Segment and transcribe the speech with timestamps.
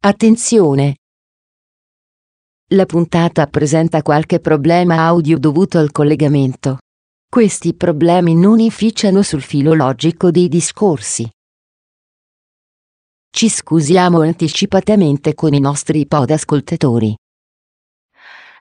[0.00, 0.95] Attenzione!
[2.73, 6.77] La puntata presenta qualche problema audio dovuto al collegamento.
[7.29, 11.29] Questi problemi non inficiano sul filo logico dei discorsi.
[13.29, 17.15] Ci scusiamo anticipatamente con i nostri podascoltatori.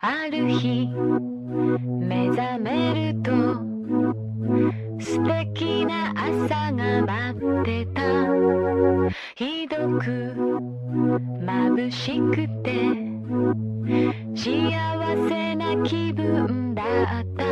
[0.02, 3.68] ある日目覚めると
[5.00, 8.02] 素敵な朝が待ってた。
[9.34, 10.04] ひどく
[11.42, 12.68] 眩しくて
[14.34, 14.46] 幸
[15.28, 16.84] せな気分だっ
[17.36, 17.44] た。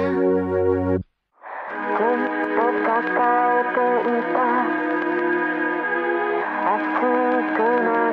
[1.98, 2.20] ずっ
[2.54, 3.00] と抱
[3.54, 3.78] えて
[4.09, 4.37] いた。
[6.68, 8.07] 熱い雲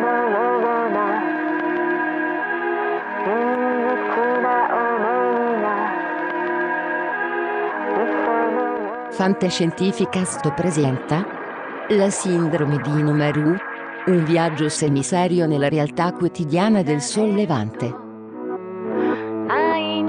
[9.15, 11.25] Fantascientificast presenta
[11.91, 13.55] La sindrome di Inomaru,
[14.07, 18.03] un viaggio semiserio nella realtà quotidiana del sollevante.
[19.47, 20.03] 愛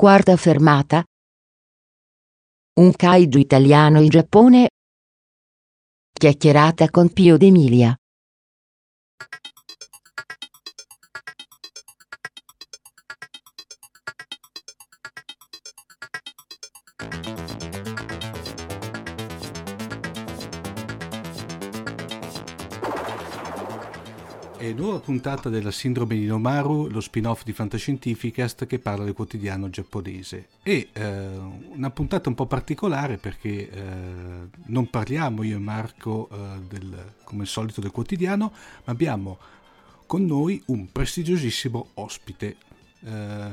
[0.00, 1.04] Quarta fermata.
[2.80, 4.68] Un kaiju italiano in Giappone.
[6.10, 7.94] Chiacchierata con Pio D'Emilia.
[24.62, 29.70] E nuova puntata della Sindrome di Nomaru, lo spin-off di Fantascientificast che parla del quotidiano
[29.70, 30.48] giapponese.
[30.62, 31.28] E eh,
[31.72, 37.40] una puntata un po' particolare perché eh, non parliamo io e Marco eh, del, come
[37.40, 38.52] al solito del quotidiano,
[38.84, 39.38] ma abbiamo
[40.04, 42.56] con noi un prestigiosissimo ospite.
[43.02, 43.50] Eh,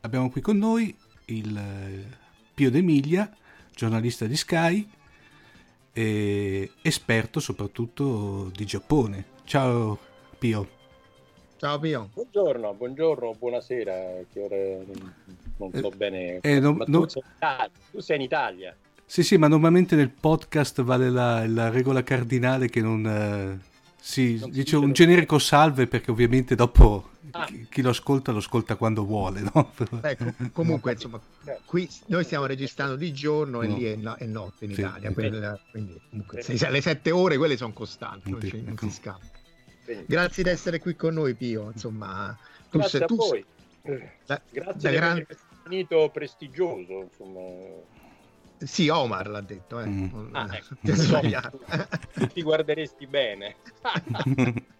[0.00, 0.92] abbiamo qui con noi
[1.26, 2.06] il eh,
[2.52, 3.32] Pio D'Emilia,
[3.72, 4.90] giornalista di Sky
[5.92, 9.26] e esperto soprattutto di Giappone.
[9.44, 10.09] Ciao
[10.40, 10.66] Pio.
[11.58, 12.08] Ciao Pio.
[12.14, 13.92] Buongiorno, buongiorno, buonasera,
[14.32, 14.86] che ore
[15.58, 16.38] non so Eh, bene.
[16.40, 18.76] eh, non- ma non- tu, sei in Italia, tu sei in Italia.
[19.04, 23.06] Sì, sì, ma normalmente nel podcast vale la, la regola cardinale che non...
[23.06, 23.68] eh,
[24.00, 27.44] si Non dice un generico salve perché ovviamente dopo Ah.
[27.44, 29.70] chi, chi lo ascolta lo ascolta quando vuole, no?
[30.02, 31.20] Ecco, comunque, insomma,
[31.66, 33.76] qui noi stiamo registrando di giorno e No.
[33.76, 37.36] lì è, no- è notte in Sì, Italia, quella- quindi comunque se- le sette ore
[37.36, 38.86] quelle sono costanti, non, Sì, ci- non ecco.
[38.88, 39.38] si scappa.
[40.06, 42.36] Grazie di essere qui con noi Pio, insomma,
[42.70, 43.44] tu grazie sei a tu voi.
[44.26, 47.40] da- Grazie da di gran- definito prestigioso, insomma.
[48.58, 49.86] Sì, Omar l'ha detto, eh.
[49.86, 50.34] Mm.
[50.34, 50.74] Ah, ecco.
[50.82, 51.50] ti.
[52.14, 53.56] Tu guarderesti bene.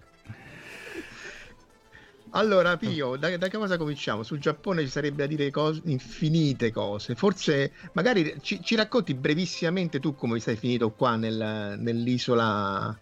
[2.32, 4.22] Allora, Pio, da, da che cosa cominciamo?
[4.22, 7.16] Sul Giappone ci sarebbe da dire cose, infinite cose.
[7.16, 12.96] Forse, magari ci, ci racconti brevissimamente tu come sei finito qua nel- nell'isola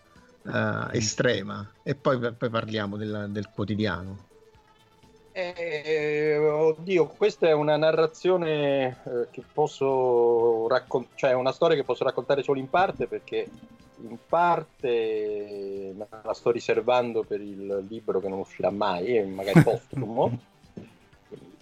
[0.53, 4.27] eh, estrema e poi, poi parliamo del, del quotidiano.
[5.33, 11.85] Eh, oddio, questa è una narrazione eh, che posso raccontare, cioè è una storia che
[11.85, 13.49] posso raccontare solo in parte perché
[14.01, 20.39] in parte la sto riservando per il libro che non uscirà mai, e magari postumo.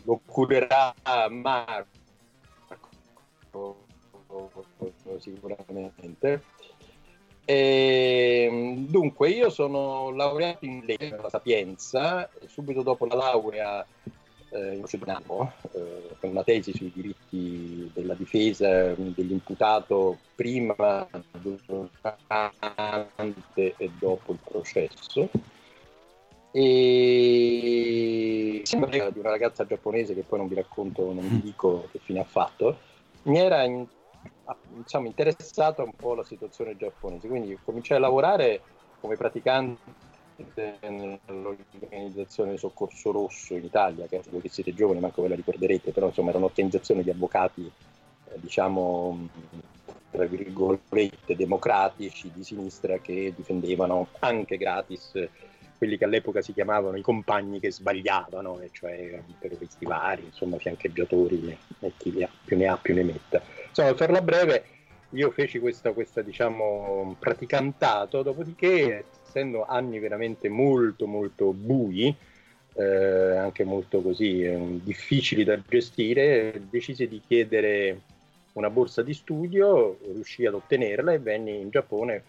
[0.05, 0.95] Lo curerà
[1.31, 1.95] Marco
[5.19, 6.43] sicuramente.
[7.49, 13.87] E, dunque, io sono laureato in legge alla Sapienza subito dopo la laurea
[14.51, 21.07] eh, in procedimento eh, con una tesi sui diritti della difesa dell'imputato prima,
[21.41, 21.93] durante
[23.77, 25.31] e dopo il processo.
[26.51, 32.01] E sembra di una ragazza giapponese che poi non vi racconto, non vi dico che
[32.03, 32.77] fine ha fatto,
[33.25, 33.87] mi era in-
[34.69, 38.61] diciamo, interessata un po' la situazione giapponese, quindi cominciai a lavorare
[39.01, 39.79] come praticante
[40.81, 46.07] nell'organizzazione Soccorso Rosso in Italia, che voi che siete giovani manco ve la ricorderete, però
[46.07, 49.29] insomma era un'organizzazione di avvocati eh, diciamo,
[50.11, 55.29] tra virgolette, democratici di sinistra che difendevano anche gratis
[55.79, 61.57] quelli che all'epoca si chiamavano i compagni che sbagliavano, e cioè terroristi vari, insomma fiancheggiatori
[61.81, 63.43] e chi più ne ha più ne metta.
[63.69, 64.65] Insomma, per farla breve,
[65.11, 72.15] io feci questa, questa diciamo, praticantato, dopodiché, essendo anni veramente molto molto bui,
[72.75, 78.01] eh, anche molto così eh, difficili da gestire, decisi di chiedere
[78.53, 82.23] una borsa di studio, riuscì ad ottenerla e venni in Giappone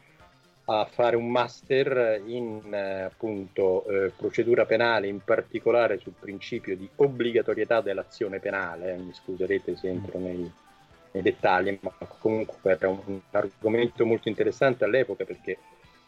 [0.69, 6.90] a fare un master in eh, appunto eh, procedura penale, in particolare sul principio di
[6.96, 8.96] obbligatorietà dell'azione penale.
[8.98, 10.52] Mi scuserete se entro nei,
[11.12, 15.58] nei dettagli, ma comunque era un, un argomento molto interessante all'epoca perché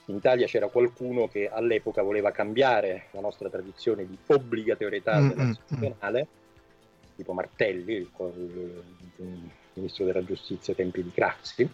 [0.06, 5.30] in Italia c'era qualcuno che all'epoca voleva cambiare la nostra tradizione di obbligatorietà mm-hmm.
[5.30, 6.28] dell'azione penale,
[7.16, 8.84] tipo Martelli, il, il,
[9.18, 11.70] il, ministro della giustizia ai tempi di Craxi,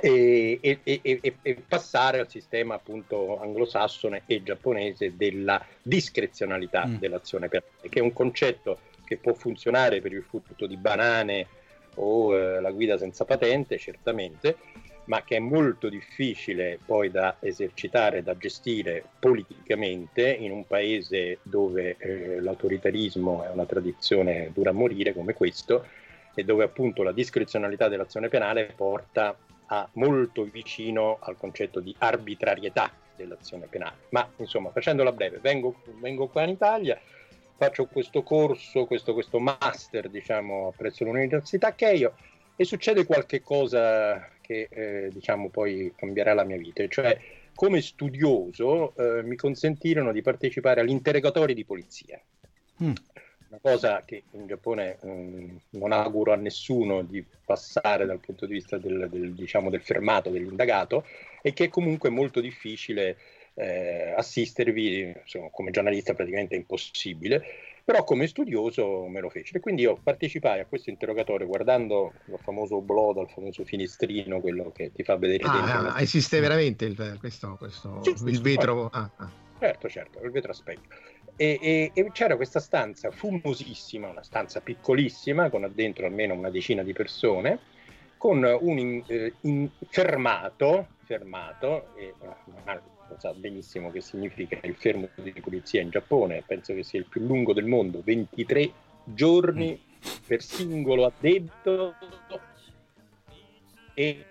[0.00, 6.96] e, e, e, e, passare al sistema appunto anglosassone e giapponese della discrezionalità mm.
[6.96, 11.46] dell'azione penale, che è un concetto che può funzionare per il furto di banane
[11.94, 14.56] o eh, la guida senza patente, certamente,
[15.04, 21.96] ma che è molto difficile poi da esercitare, da gestire politicamente in un paese dove
[21.98, 25.86] eh, l'autoritarismo è una tradizione dura a morire come questo
[26.34, 29.36] e dove appunto la discrezionalità dell'azione penale porta
[29.68, 33.96] a molto vicino al concetto di arbitrarietà dell'azione penale.
[34.10, 37.00] Ma insomma, facendola breve, vengo, vengo qua in Italia,
[37.56, 42.14] faccio questo corso, questo, questo master, diciamo, presso l'Università Cheio
[42.56, 47.18] e succede qualche cosa che, eh, diciamo, poi cambierà la mia vita, cioè
[47.54, 52.20] come studioso eh, mi consentirono di partecipare agli interrogatori di polizia.
[52.82, 52.92] Mm
[53.48, 58.54] una cosa che in Giappone eh, non auguro a nessuno di passare dal punto di
[58.54, 61.04] vista del, del, diciamo, del fermato, dell'indagato,
[61.42, 63.16] e che è comunque molto difficile
[63.54, 67.42] eh, assistervi, insomma, come giornalista praticamente è impossibile,
[67.84, 69.56] però come studioso me lo fece.
[69.56, 74.70] E quindi io partecipai a questo interrogatorio guardando il famoso blog, il famoso finestrino, quello
[74.72, 75.88] che ti fa vedere ah, dentro.
[75.88, 78.90] Ah, esiste veramente il, questo, questo sì, il vetro?
[78.92, 79.46] Ah, ah.
[79.58, 80.88] Certo, certo, il vetro a specchio.
[81.40, 86.82] E, e, e, c'era questa stanza fumosissima, una stanza piccolissima, con dentro almeno una decina
[86.82, 87.60] di persone,
[88.16, 95.08] con un in, eh, in, fermato, fermato e, lo sa benissimo che significa il fermo
[95.14, 98.72] di polizia in Giappone, penso che sia il più lungo del mondo, 23
[99.04, 99.80] giorni
[100.26, 101.94] per singolo addetto
[103.98, 104.26] e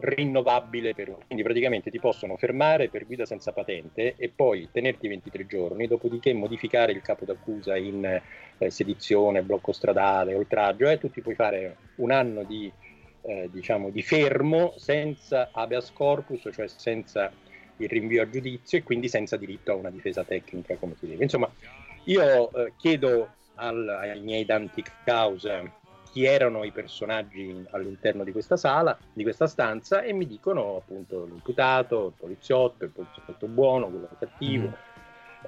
[0.00, 5.46] rinnovabile per quindi praticamente ti possono fermare per guida senza patente e poi tenerti 23
[5.46, 8.04] giorni dopodiché modificare il capo d'accusa in
[8.58, 12.72] eh, sedizione, blocco stradale, oltraggio eh, tu ti puoi fare un anno di,
[13.20, 17.30] eh, diciamo, di fermo senza habeas corpus cioè senza
[17.76, 21.22] il rinvio a giudizio e quindi senza diritto a una difesa tecnica come si deve
[21.22, 21.48] insomma
[22.06, 25.62] io eh, chiedo al, ai miei danti causa
[26.12, 31.24] chi erano i personaggi all'interno di questa sala, di questa stanza, e mi dicono appunto
[31.24, 34.72] l'imputato, il poliziotto, il poliziotto buono, quello cattivo, mm.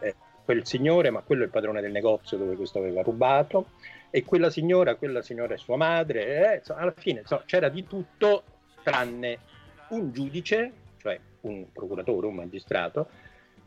[0.01, 3.73] eh, quel signore, ma quello è il padrone del negozio dove questo aveva rubato,
[4.09, 7.87] e quella signora, quella signora è sua madre, eh, insomma, alla fine insomma, c'era di
[7.87, 8.45] tutto
[8.83, 9.39] tranne
[9.89, 13.09] un giudice, cioè un procuratore, un magistrato,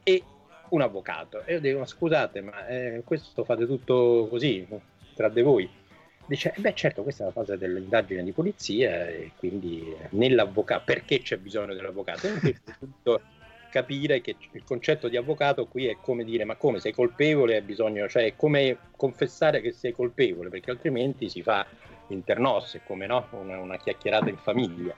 [0.02, 0.24] e
[0.70, 1.44] un avvocato.
[1.46, 4.68] E io dico, scusate, ma eh, questo fate tutto così,
[5.14, 5.86] tra di voi
[6.28, 11.22] Dice, eh beh certo, questa è la fase dell'indagine di polizia e quindi nell'avvocato, perché
[11.22, 12.28] c'è bisogno dell'avvocato?
[12.28, 13.22] Innanzitutto
[13.72, 18.10] capire che il concetto di avvocato qui è come dire, ma come sei colpevole, bisogno,
[18.10, 21.66] cioè è come confessare che sei colpevole, perché altrimenti si fa
[22.10, 23.28] internosse, come no?
[23.32, 24.96] Una, una chiacchierata in famiglia.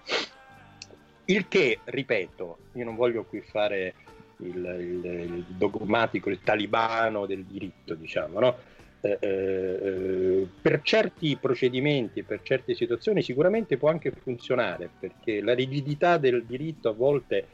[1.25, 3.93] Il che, ripeto, io non voglio qui fare
[4.37, 8.57] il, il, il dogmatico, il talibano del diritto, diciamo, no?
[9.01, 16.17] Eh, eh, per certi procedimenti, per certe situazioni sicuramente può anche funzionare, perché la rigidità
[16.17, 17.45] del diritto a volte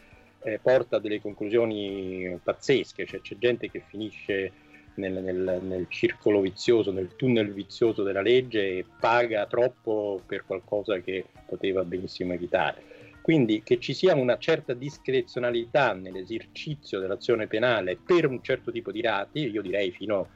[0.42, 4.52] eh, porta a delle conclusioni pazzesche, cioè, c'è gente che finisce
[4.96, 11.00] nel, nel, nel, circolo vizioso, nel tunnel vizioso della legge e paga troppo per qualcosa
[11.00, 12.94] che poteva benissimo evitare.
[13.22, 19.02] Quindi che ci sia una certa discrezionalità nell'esercizio dell'azione penale per un certo tipo di
[19.02, 20.28] reati, io direi fino a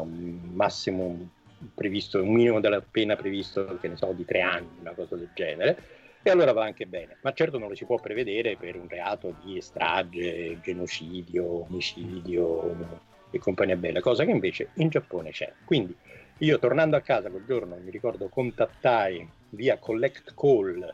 [0.00, 1.30] un massimo
[1.74, 5.30] previsto, un minimo della pena previsto, che ne so, di tre anni, una cosa del
[5.34, 5.78] genere,
[6.22, 7.16] e allora va anche bene.
[7.22, 13.38] Ma certo non lo si può prevedere per un reato di strage, genocidio, omicidio e
[13.38, 15.52] compagnia bella, cosa che invece in Giappone c'è.
[15.64, 15.94] Quindi
[16.38, 20.92] Io tornando a casa quel giorno, mi ricordo, contattai via collect call,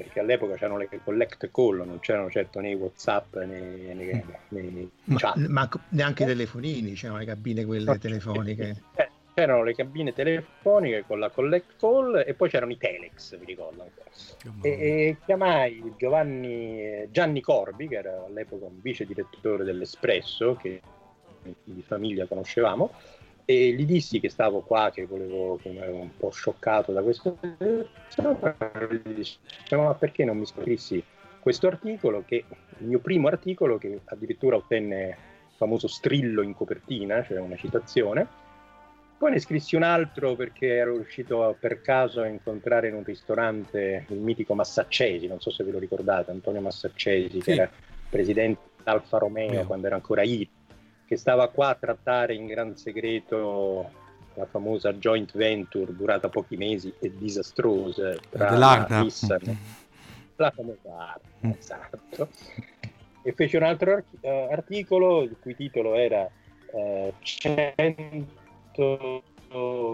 [0.00, 3.58] perché all'epoca c'erano le collect call, non c'erano certo nei Whatsapp né,
[3.92, 5.36] né, nei Ma, chat.
[5.36, 8.82] ma neanche i telefonini, c'erano le cabine quelle telefoniche.
[8.94, 13.44] Eh, c'erano le cabine telefoniche con la collect call e poi c'erano i telex, mi
[13.44, 14.10] ricordo ancora.
[14.62, 20.80] E, e chiamai Giovanni, Gianni Corbi, che era all'epoca un vice direttore dell'Espresso, che
[21.64, 22.92] di famiglia conoscevamo,
[23.50, 27.36] e gli dissi che stavo qua, che volevo, che ero un po' scioccato da questo.
[27.42, 29.38] Gli dissi,
[29.72, 31.02] ma perché non mi scrissi
[31.40, 32.44] questo articolo, che
[32.78, 35.16] il mio primo articolo, che addirittura ottenne il
[35.56, 38.26] famoso strillo in copertina, cioè una citazione.
[39.18, 44.06] Poi ne scrissi un altro perché ero riuscito per caso a incontrare in un ristorante
[44.08, 47.40] il mitico Massaccesi, non so se ve lo ricordate, Antonio Massaccesi, Sì.
[47.40, 47.70] che era
[48.08, 49.66] presidente d'Alfa Romeo Vero.
[49.66, 50.48] quando era ancora IRI,
[51.10, 53.90] che stava qua a trattare in gran segreto
[54.34, 58.48] la famosa joint venture durata pochi mesi e disastrosa tra.
[59.00, 59.58] Nissan
[60.36, 61.50] la famosa Arna, Mm.
[61.58, 62.28] esatto.
[63.22, 66.30] E fece un altro archi- eh, articolo il cui titolo era
[66.72, 68.28] eh, 100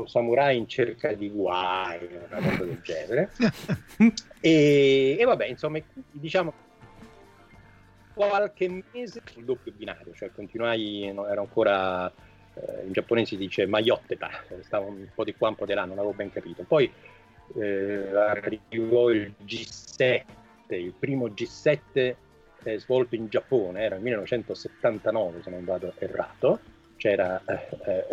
[0.06, 3.30] samurai in cerca di guai, una cosa del genere.
[4.38, 5.78] E, e vabbè, insomma,
[6.10, 6.52] diciamo
[8.16, 12.10] qualche mese sul doppio binario, cioè continuai, no, ero ancora
[12.54, 14.30] eh, in giapponese si dice maiotteta,
[14.62, 16.62] stavo un po' di qua, un po' di là, non avevo ben capito.
[16.62, 16.90] Poi
[17.56, 20.24] eh, arrivò il G7,
[20.68, 22.14] il primo G7
[22.62, 26.60] eh, svolto in Giappone, era il 1979 se non vado errato,
[26.96, 28.06] c'era eh, eh,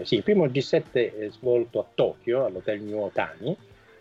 [0.00, 3.56] eh, sì, il primo G7 è svolto a Tokyo, all'hotel New Otani,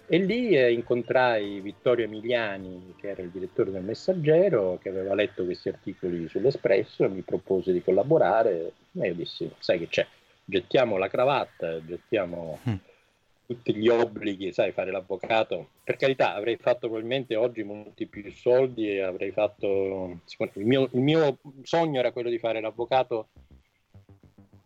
[0.08, 5.44] e lì eh, incontrai Vittorio Emiliani, che era il direttore del Messaggero, che aveva letto
[5.46, 8.74] questi articoli sull'Espresso, mi propose di collaborare.
[8.92, 10.06] E io dissi: Sai che c'è?
[10.44, 12.76] Gettiamo la cravatta, gettiamo Mm.
[13.48, 15.70] tutti gli obblighi, sai, fare l'avvocato.
[15.84, 20.20] Per carità, avrei fatto probabilmente oggi molti più soldi e avrei fatto.
[20.54, 23.30] Il mio, il mio sogno era quello di fare l'avvocato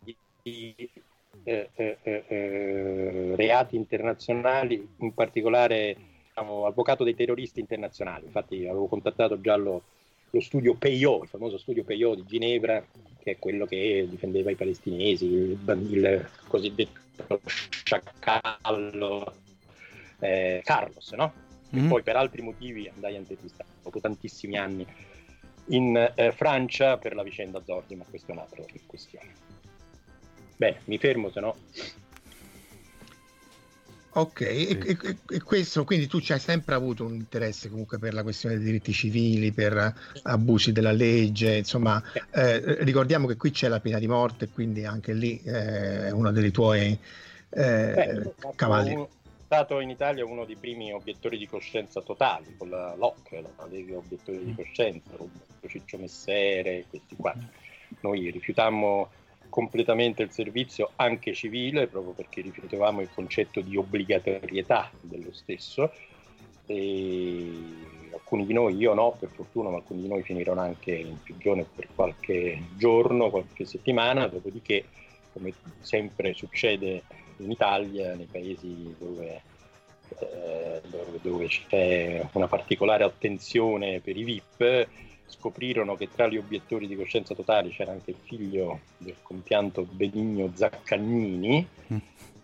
[0.02, 0.90] di, di,
[1.44, 5.96] eh, eh, eh, eh, reati internazionali, in particolare
[6.28, 8.26] diciamo, avvocato dei terroristi internazionali.
[8.26, 9.82] Infatti avevo contattato già lo,
[10.30, 12.84] lo studio Peyo, il famoso studio Peyo di Ginevra,
[13.18, 15.58] che è quello che difendeva i palestinesi, il,
[15.90, 19.32] il cosiddetto sciacallo
[20.20, 21.32] eh, Carlos, no?
[21.76, 21.88] Mm.
[21.88, 24.84] Poi per altri motivi andai a intervistare dopo tantissimi anni
[25.66, 29.49] in eh, Francia per la vicenda Zordi, ma questa è un'altra questione.
[30.60, 31.56] Bene, mi fermo, se no
[34.12, 38.12] Ok, e, e- e questo quindi tu ci hai sempre avuto un interesse comunque per
[38.12, 43.68] la questione dei diritti civili, per abusi della legge, insomma, eh, ricordiamo che qui c'è
[43.68, 46.98] la pena di morte, quindi anche lì eh, è uno dei tuoi
[47.50, 48.90] eh, Beh, cavalli.
[48.90, 49.08] sono
[49.46, 53.96] stato in Italia uno dei primi obiettori di coscienza totali con la LOC, la Lega
[53.96, 57.34] Obiettori di Coscienza, Roberto Ciccio Messere, questi qua.
[58.02, 59.10] Noi rifiutammo
[59.50, 65.92] completamente il servizio anche civile proprio perché rifiutavamo il concetto di obbligatorietà dello stesso.
[66.66, 67.48] E
[68.12, 71.66] alcuni di noi, io no per fortuna, ma alcuni di noi finirono anche in prigione
[71.74, 74.84] per qualche giorno, qualche settimana, dopodiché
[75.32, 77.02] come sempre succede
[77.38, 79.42] in Italia, nei paesi dove,
[80.18, 84.88] eh, dove, dove c'è una particolare attenzione per i VIP,
[85.30, 90.50] scoprirono che tra gli obiettori di coscienza totale c'era anche il figlio del compianto Benigno
[90.54, 91.96] Zaccagnini, Mm.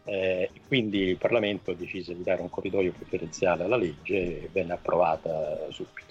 [0.05, 5.67] eh, quindi il Parlamento decise di dare un corridoio preferenziale alla legge e venne approvata
[5.71, 6.05] subito.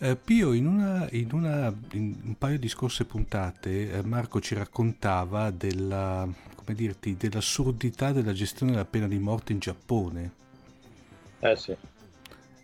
[0.00, 4.54] Eh, Pio, in, una, in, una, in un paio di scorse puntate eh, Marco ci
[4.54, 10.32] raccontava della, come dirti, dell'assurdità della gestione della pena di morte in Giappone.
[11.38, 11.76] Eh sì.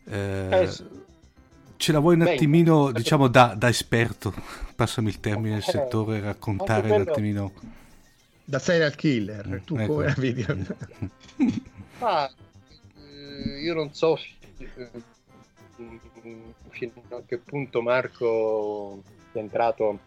[0.07, 0.85] Eh, Eh sì.
[1.81, 4.35] Ce la vuoi un Beh, attimino, diciamo da, da esperto,
[4.77, 7.53] passami il termine del Eh, settore, raccontare un attimino...
[8.45, 9.93] Da serial killer, tu Ecco.
[9.95, 10.45] come la vedi?
[11.99, 12.29] Ma
[12.97, 14.91] eh, io non so eh,
[16.71, 19.99] fino a che punto Marco è entrato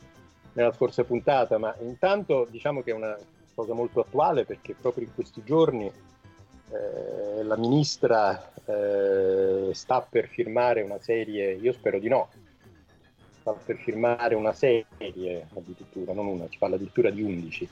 [0.53, 3.17] nella scorsa puntata, ma intanto diciamo che è una
[3.53, 5.91] cosa molto attuale perché proprio in questi giorni
[6.73, 12.29] eh, la ministra eh, sta per firmare una serie, io spero di no,
[13.39, 17.69] sta per firmare una serie addirittura, non una, si parla addirittura di 11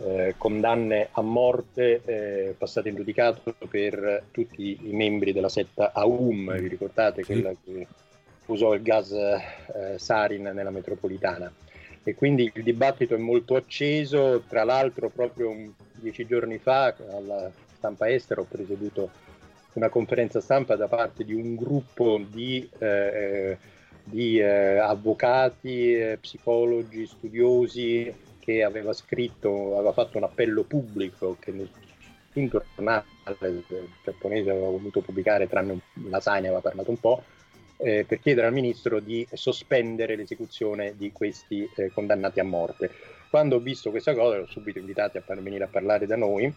[0.00, 6.56] eh, condanne a morte eh, passate in giudicato per tutti i membri della setta Aum,
[6.56, 7.86] vi ricordate quella che
[8.46, 11.52] usò il gas eh, sarin nella metropolitana.
[12.04, 14.42] e quindi il dibattito è molto acceso.
[14.48, 19.10] Tra l'altro, proprio un, dieci giorni fa alla stampa estera ho presieduto
[19.74, 23.56] una conferenza stampa da parte di un gruppo di, eh,
[24.02, 31.52] di eh, avvocati, eh, psicologi, studiosi che aveva scritto, aveva fatto un appello pubblico che
[31.52, 33.04] nessun giornale
[34.04, 37.22] giapponese aveva voluto pubblicare, tranne la SAI ne aveva parlato un po',
[37.76, 42.90] eh, per chiedere al ministro di sospendere l'esecuzione di questi eh, condannati a morte.
[43.30, 46.52] Quando ho visto questa cosa, l'ho subito invitati a venire a parlare da noi,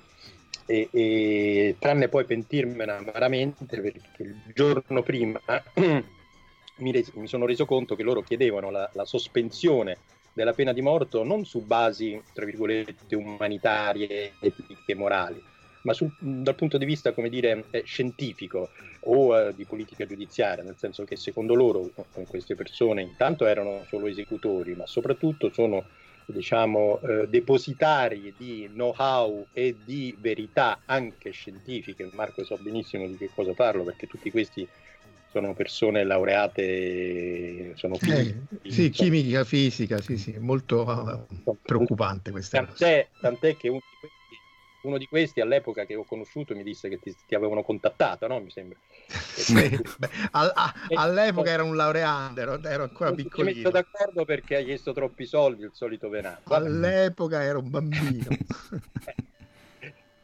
[0.72, 5.42] e, e, tranne poi pentirmene amaramente perché il giorno prima
[6.78, 9.98] mi, res- mi, sono reso conto che loro chiedevano la, la sospensione
[10.32, 15.42] della pena di morte non su basi, tra virgolette, umanitarie, etiche morali,
[15.82, 18.70] ma sul, dal punto di vista, come dire, eh, scientifico
[19.02, 21.92] o eh, di politica giudiziaria, nel senso che secondo loro
[22.30, 25.84] queste persone intanto erano solo esecutori, ma soprattutto sono
[26.32, 32.10] diciamo, eh, depositari di know-how e di verità anche scientifiche.
[32.14, 34.68] Marco sa benissimo di che cosa parlo perché tutti questi
[35.32, 38.36] sono persone laureate, sono fisici.
[38.64, 43.30] Eh, sì, chimica, fisica, sì, sì, molto uh, preoccupante questa tant'è, cosa.
[43.30, 44.21] Tant'è che uno di questi
[44.82, 48.40] uno di questi all'epoca che ho conosciuto mi disse che ti, ti avevano contattato, no?
[48.40, 48.78] Mi sembra.
[50.32, 53.50] all, a, all'epoca era un laureando, ero, ero ancora piccolino.
[53.50, 56.54] Mi metto d'accordo perché hai chiesto troppi soldi, il solito venato.
[56.54, 58.28] All'epoca ero un bambino.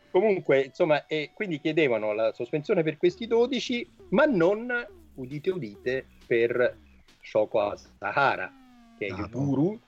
[0.09, 4.67] Comunque, insomma, e quindi chiedevano la sospensione per questi 12, ma non,
[5.15, 6.75] udite udite, per
[7.21, 8.51] Shoko Asahara,
[8.97, 9.79] che è ah, il guru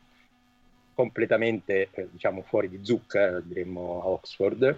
[1.00, 4.75] completamente eh, diciamo fuori di zucca, diremmo a Oxford,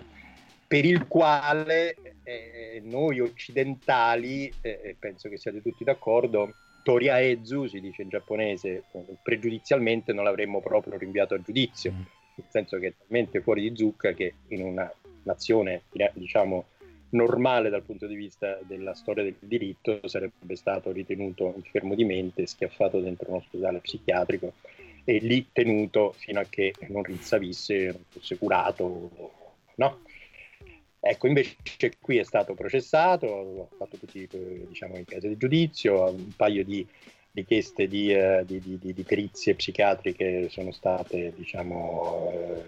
[0.68, 8.04] per il quale eh, noi occidentali, eh, penso che siate tutti d'accordo, Toriaezu, si dice
[8.04, 8.84] in giapponese,
[9.24, 12.02] pregiudizialmente non l'avremmo proprio rinviato a giudizio, mm.
[12.36, 16.66] nel senso che è talmente fuori di zucca che in una nazione, diciamo,
[17.10, 22.46] normale dal punto di vista della storia del diritto sarebbe stato ritenuto infermo di mente,
[22.46, 24.54] schiaffato dentro un ospedale psichiatrico
[25.04, 29.32] e lì tenuto fino a che non rinsavisse, non fosse curato,
[29.76, 30.00] no?
[31.04, 31.56] Ecco, invece
[32.00, 34.28] qui è stato processato, ho fatto tutti
[34.68, 36.86] diciamo, in casa di giudizio, un paio di
[37.32, 42.64] richieste di, uh, di, di, di, perizie psichiatriche sono state, diciamo, uh,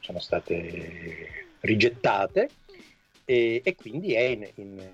[0.00, 2.48] sono state rigettate
[3.24, 4.88] e, e, quindi è in, in,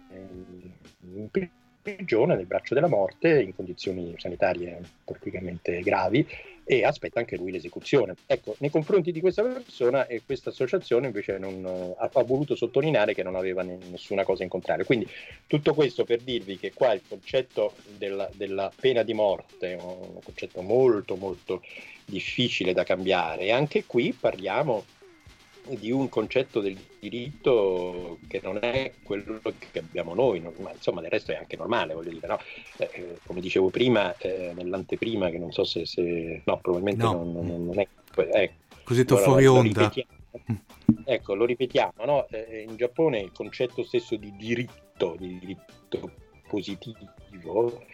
[1.15, 1.29] in,
[1.83, 6.27] prigione nel braccio della morte in condizioni sanitarie praticamente gravi
[6.65, 8.15] e aspetta anche lui l'esecuzione.
[8.27, 13.15] Ecco, nei confronti di questa persona e questa associazione invece non, ha, ha, voluto sottolineare
[13.15, 14.85] che non aveva nessuna cosa in contrario.
[14.85, 15.09] Quindi
[15.47, 20.21] tutto questo per dirvi che qua il concetto della, della pena di morte è un
[20.23, 21.63] concetto molto molto
[22.05, 24.85] difficile da cambiare e anche qui parliamo
[25.69, 31.11] di un concetto del diritto che non è quello che abbiamo noi, ma insomma del
[31.11, 32.39] resto è anche normale, voglio dire, no?
[32.79, 37.13] eh, eh come dicevo prima, eh, nell'anteprima, che non so se, se no, probabilmente no.
[37.13, 37.87] Non, non, non, è...
[38.33, 39.93] Eh, Cosiddetto fuori onda.
[41.05, 42.27] ecco, lo ripetiamo, no?
[42.29, 46.11] Eh, in Giappone il concetto stesso di diritto, di diritto
[46.49, 47.85] positivo,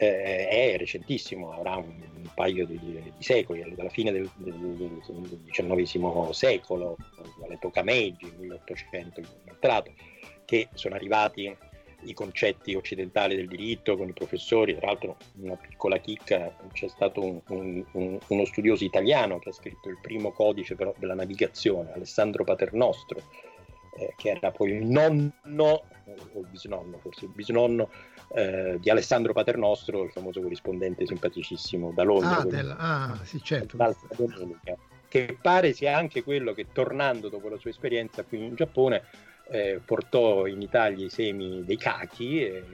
[0.00, 5.40] eh, è recentissimo, avrà un, un paio di, di, secoli, dalla fine del, del, del,
[5.50, 6.96] XIX secolo,
[7.44, 9.92] all'epoca Meiji, 1800 illustrato,
[10.46, 11.54] che sono arrivati
[12.04, 17.22] i concetti occidentali del diritto con i professori, tra l'altro una piccola chicca, c'è stato
[17.22, 22.42] un, un, un, uno studioso italiano che ha scritto il primo codice della navigazione, Alessandro
[22.42, 23.20] Paternostro,
[23.92, 25.32] eh, che era poi il nonno,
[26.32, 27.90] o il bisnonno forse, il bisnonno
[28.34, 32.38] eh, di Alessandro Paternostro, il famoso corrispondente simpaticissimo da Londra.
[32.38, 33.76] Ah, del, ah sì, certo.
[34.16, 34.76] Domenica,
[35.08, 39.02] che pare sia anche quello che tornando dopo la sua esperienza qui in Giappone
[39.50, 42.64] eh, portò in Italia i semi dei cachi e,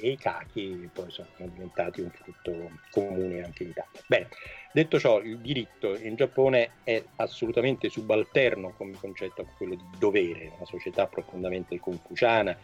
[0.00, 3.90] e, i cachi poi sono diventati un frutto comune anche in Italia.
[4.06, 4.28] Bene,
[4.74, 10.52] detto ciò, il diritto in Giappone è assolutamente subalterno come concetto a quello di dovere,
[10.56, 12.56] una società profondamente confuciana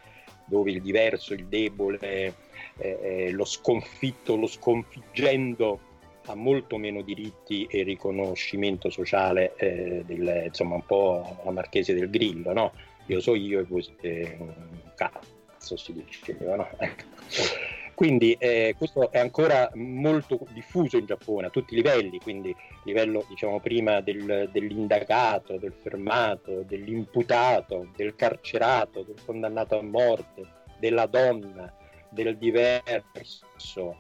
[0.44, 2.34] dove il diverso, il debole, eh,
[2.78, 5.88] eh, lo sconfitto, lo sconfiggendo
[6.26, 12.10] ha molto meno diritti e riconoscimento sociale eh, del, insomma un po' la marchese del
[12.10, 12.72] grillo, no?
[13.06, 14.52] Io so io e voi siete un
[14.96, 16.68] cazzo si diceva, no?
[16.78, 17.78] Ecco.
[18.00, 23.26] Quindi eh, questo è ancora molto diffuso in Giappone a tutti i livelli, quindi livello
[23.28, 30.46] diciamo prima del, dell'indagato, del fermato, dell'imputato, del carcerato, del condannato a morte,
[30.78, 31.70] della donna,
[32.08, 33.98] del diverso,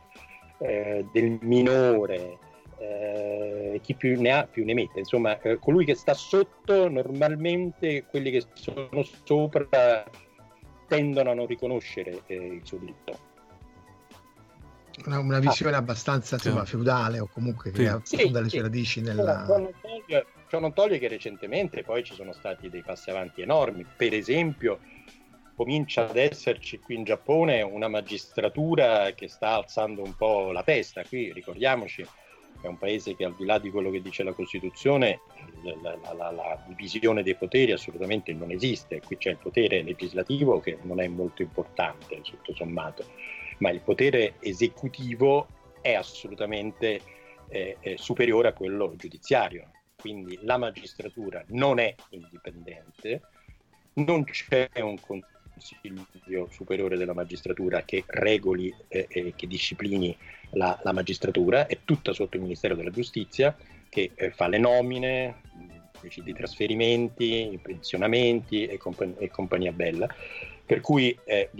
[0.60, 2.38] eh, del minore,
[2.78, 5.00] eh, chi più ne ha più ne mette.
[5.00, 10.02] Insomma, eh, colui che sta sotto, normalmente quelli che sono sopra
[10.88, 13.28] tendono a non riconoscere eh, il suo diritto.
[15.06, 16.72] Una, una visione ah, abbastanza insomma, sì.
[16.72, 19.44] feudale o comunque che sì, affonda sì, le sue radici nella...
[19.46, 23.40] Ciò non, toglie, ciò non toglie che recentemente poi ci sono stati dei passi avanti
[23.40, 23.86] enormi.
[23.96, 24.78] Per esempio,
[25.54, 31.04] comincia ad esserci qui in Giappone una magistratura che sta alzando un po' la testa.
[31.04, 32.02] Qui ricordiamoci,
[32.62, 35.20] è un paese che al di là di quello che dice la Costituzione,
[35.62, 39.00] la, la, la, la, divisione dei poteri assolutamente non esiste.
[39.00, 43.04] Qui c'è il potere legislativo che non è molto importante, tutto sommato,
[43.60, 45.46] ma il potere esecutivo
[45.80, 47.00] è assolutamente
[47.48, 49.70] eh, è superiore a quello giudiziario.
[49.96, 53.22] Quindi la magistratura non è indipendente,
[53.94, 60.16] non c'è un Consiglio Superiore della Magistratura che regoli e eh, che disciplini
[60.52, 63.54] la, la, magistratura, è tutta sotto il Ministero della Giustizia
[63.90, 65.42] che eh, fa le nomine,
[66.00, 70.08] decide i trasferimenti, i pensionamenti e, compa- e compagnia bella.
[70.64, 71.50] Per cui eh,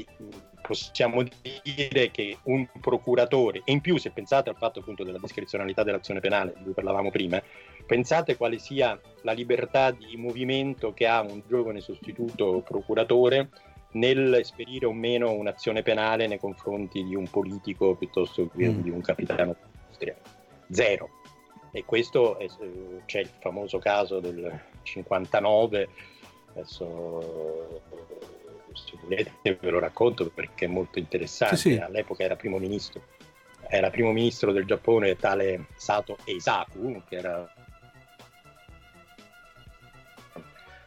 [0.60, 1.22] possiamo
[1.62, 6.20] dire che un procuratore, e in più se pensate al fatto appunto della discrezionalità dell'azione
[6.20, 7.42] penale di cui parlavamo prima,
[7.86, 13.48] pensate quale sia la libertà di movimento che ha un giovane sostituto procuratore
[13.92, 18.80] nell'esperire o meno un'azione penale nei confronti di un politico piuttosto che mm.
[18.80, 20.20] di un capitano industriale.
[20.70, 21.08] Zero.
[21.72, 22.46] E questo è,
[23.06, 25.88] c'è il famoso caso del 59,
[26.50, 27.82] adesso
[28.84, 31.56] se volete ve lo racconto perché è molto interessante.
[31.56, 31.78] Sì, sì.
[31.78, 33.02] All'epoca era primo ministro,
[33.68, 37.52] era primo ministro del Giappone tale Sato Eisaku, che era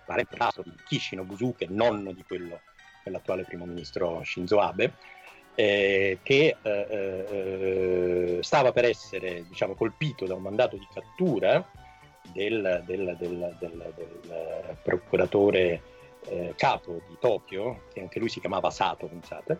[0.05, 2.59] parente di Kishino Busuke, nonno di quello
[3.03, 4.93] dell'attuale primo ministro Shinzo Abe,
[5.55, 11.65] eh, che eh, eh, stava per essere diciamo, colpito da un mandato di cattura
[12.31, 15.81] del, del, del, del procuratore
[16.27, 19.59] eh, capo di Tokyo, che anche lui si chiamava Sato, pensate,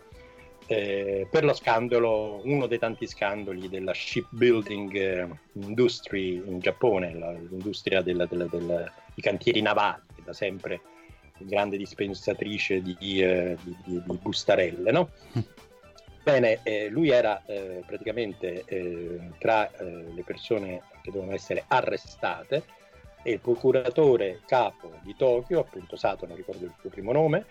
[0.67, 7.31] eh, per lo scandalo, uno dei tanti scandali della shipbuilding eh, industry in Giappone, la,
[7.31, 8.15] l'industria dei
[9.17, 10.81] cantieri navali, che da sempre
[11.39, 15.09] grande dispensatrice di, eh, di, di, di bustarelle, no?
[16.23, 18.63] Bene, eh, lui era eh, praticamente
[19.39, 22.63] tra le persone che dovevano essere arrestate
[23.23, 27.45] e il procuratore capo di Tokyo, appunto Sato, non ricordo il suo primo nome,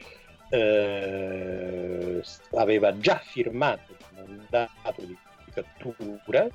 [0.51, 5.17] eh, aveva già firmato il mandato di
[5.53, 6.47] cattura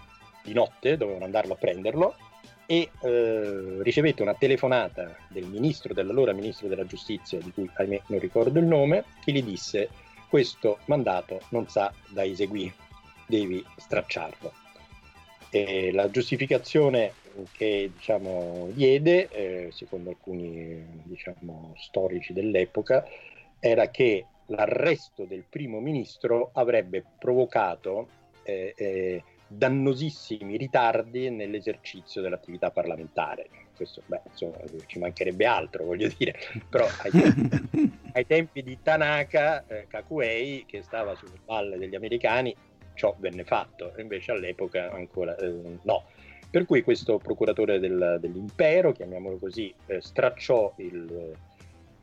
[0.44, 2.16] di notte, dovevano andarlo a prenderlo
[2.68, 8.20] e eh, ricevette una telefonata del ministro, dell'allora ministro della giustizia, di cui ahimè non
[8.20, 9.90] ricordo il nome, che gli disse
[10.30, 12.76] questo mandato non sa da eseguire,
[13.26, 14.66] devi stracciarlo.
[15.50, 17.14] E la giustificazione
[17.52, 23.06] che diciamo, diede, eh, secondo alcuni diciamo, storici dell'epoca,
[23.60, 28.08] era che l'arresto del primo ministro avrebbe provocato
[28.44, 33.50] eh, eh, dannosissimi ritardi nell'esercizio dell'attività parlamentare.
[33.76, 34.58] Questo, beh, insomma,
[34.88, 36.34] ci mancherebbe altro, voglio dire,
[36.68, 42.56] però ai tempi, ai tempi di Tanaka, eh, Kakuei, che stava sulle palle degli americani,
[42.98, 46.04] ciò venne fatto, invece all'epoca ancora eh, no.
[46.50, 51.34] Per cui questo procuratore del, dell'impero, chiamiamolo così, eh, stracciò il,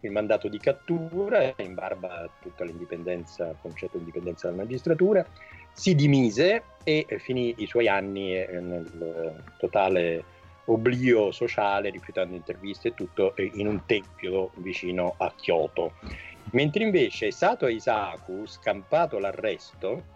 [0.01, 5.27] il mandato di cattura in barba a tutta l'indipendenza, il concetto di indipendenza della magistratura,
[5.73, 10.25] si dimise e finì i suoi anni eh, nel totale
[10.67, 15.95] oblio sociale, rifiutando interviste e tutto, eh, in un tempio vicino a Kyoto.
[16.53, 20.13] Mentre invece Sato Isaku, scampato l'arresto,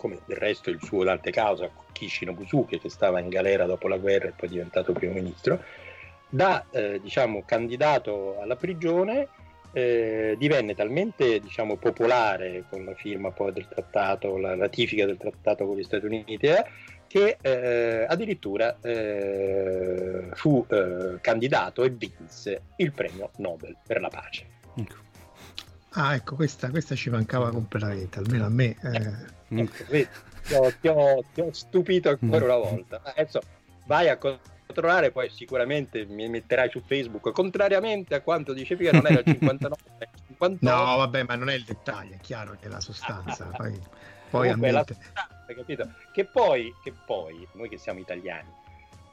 [0.00, 3.98] come del resto il suo Dante causa, Kishino Busuke, che stava in galera dopo la
[3.98, 5.62] guerra e poi è diventato primo ministro,
[6.26, 9.28] da eh, diciamo, candidato alla prigione
[9.72, 15.66] eh, divenne talmente diciamo, popolare con la firma poi del trattato, la ratifica del trattato
[15.66, 16.64] con gli Stati Uniti, eh,
[17.06, 24.46] che eh, addirittura eh, fu eh, candidato e vinse il premio Nobel per la pace.
[24.76, 25.09] Ecco.
[25.92, 28.76] Ah, ecco, questa, questa ci mancava completamente, almeno a me.
[28.80, 29.62] Eh.
[29.62, 33.00] Ecco, ti, ho, ti, ho, ti, ho, stupito ancora una volta.
[33.02, 33.40] Adesso
[33.86, 39.06] vai a controllare, poi sicuramente mi metterai su Facebook, contrariamente a quanto dice Pia, non
[39.06, 40.58] era il 59, era il 58.
[40.60, 43.46] No, vabbè, ma non è il dettaglio, è chiaro che è la sostanza.
[43.56, 43.76] poi,
[44.30, 45.90] poi Comunque, la sostanza, capito?
[46.12, 48.48] Che poi, che poi, noi che siamo italiani,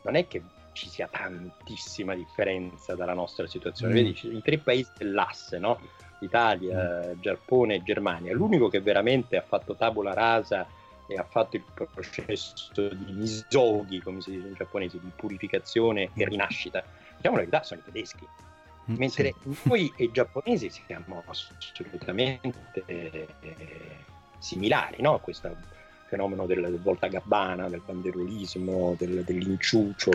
[0.04, 3.94] non è che ci sia tantissima differenza dalla nostra situazione.
[3.94, 3.96] Mm.
[3.96, 5.80] Vedi, in tre paesi dell'asse, no?
[6.20, 7.22] Italia, mm.
[7.22, 10.68] Giappone e Germania, l'unico che veramente ha fatto tabula rasa
[11.08, 16.26] e ha fatto il processo di misoghi, come si dice in giapponese, di purificazione e
[16.26, 16.84] rinascita.
[17.16, 18.28] Diciamo la verità, sono i tedeschi.
[18.92, 19.58] Mm, Mentre sì.
[19.70, 22.52] noi e i giapponesi siamo assolutamente
[22.86, 23.28] eh,
[24.38, 25.16] similari no?
[25.16, 25.56] a questo
[26.08, 30.12] fenomeno del, del volta gabbana, del banderolismo, del, dell'inciucio,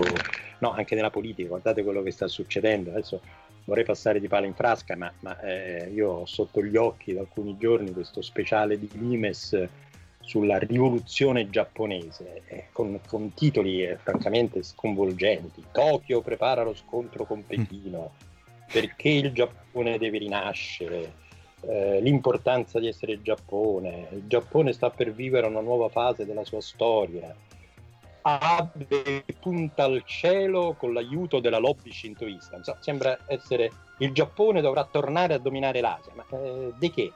[0.58, 1.48] no, anche nella politica.
[1.48, 2.90] Guardate quello che sta succedendo.
[2.90, 3.20] Adesso
[3.64, 7.20] vorrei passare di palo in frasca, ma, ma eh, io ho sotto gli occhi da
[7.20, 9.68] alcuni giorni questo speciale di Limes
[10.20, 15.64] sulla rivoluzione giapponese, eh, con, con, titoli eh, francamente sconvolgenti.
[15.72, 18.12] Tokyo prepara lo scontro con Pechino,
[18.70, 21.20] perché il Giappone deve rinascere,
[21.62, 26.60] eh, l'importanza di essere Giappone, il Giappone sta per vivere una nuova fase della sua
[26.60, 27.34] storia.
[28.22, 32.56] Abe punta al cielo con l'aiuto della lobby shintoista.
[32.56, 37.12] Insomma, sembra essere il Giappone dovrà tornare a dominare l'Asia, ma eh, di che?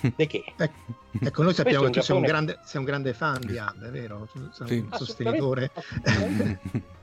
[0.16, 0.44] De che?
[0.56, 0.74] Ecco,
[1.20, 4.28] ecco, noi sappiamo che tu sei un, grande, sei un, grande, fan di Abe, vero?
[4.52, 4.78] sei sì.
[4.78, 5.70] un sostenitore.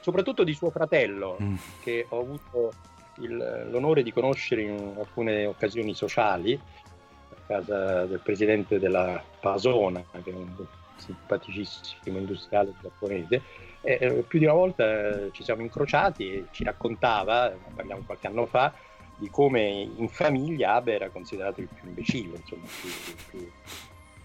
[0.00, 1.56] Soprattutto di suo fratello, mm.
[1.82, 2.72] che ho avuto
[3.18, 10.30] il, l'onore di conoscere in alcune occasioni sociali, a casa del presidente della Pasona, che
[10.30, 10.54] è un
[10.96, 13.42] simpaticissimo industriale giapponese.
[13.82, 18.26] E, eh, più di una volta eh, ci siamo incrociati e ci raccontava, parliamo qualche
[18.26, 18.74] anno fa,
[19.16, 19.62] di come
[19.96, 23.50] in famiglia Abe era considerato il più imbecille, insomma, più, più,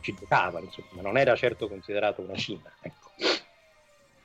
[0.01, 2.71] ci giocava, insomma, non era certo considerato una Cina.
[2.81, 3.09] Ecco.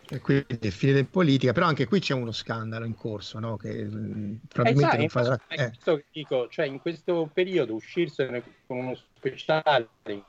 [0.08, 3.56] E quindi è finita in politica, però anche qui c'è uno scandalo in corso, no?
[3.56, 5.40] che mh, probabilmente eh, sai, non fa...
[5.48, 5.68] Eh.
[5.68, 10.22] Questo dico, cioè in questo periodo uscirsene con uno speciale in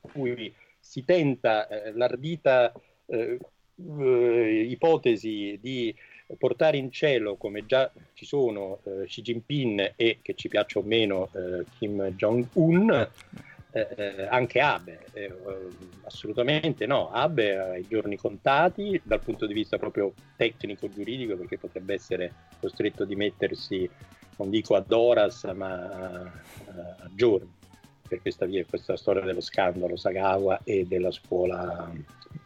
[0.00, 2.72] cui si tenta eh, l'ardita
[3.06, 3.38] eh,
[3.98, 5.94] eh, ipotesi di
[6.36, 10.82] portare in cielo, come già ci sono eh, Xi Jinping e, che ci piaccia o
[10.82, 13.08] meno, eh, Kim Jong-un,
[13.70, 15.32] eh, eh anche Abe, eh,
[16.04, 21.94] assolutamente no, Abe ha i giorni contati dal punto di vista proprio tecnico-giuridico perché potrebbe
[21.94, 23.88] essere costretto a dimettersi,
[24.36, 26.32] non dico ad horas, ma
[26.74, 27.60] a giorni
[28.12, 31.90] per questa via, questa storia dello scandalo Sagawa e della scuola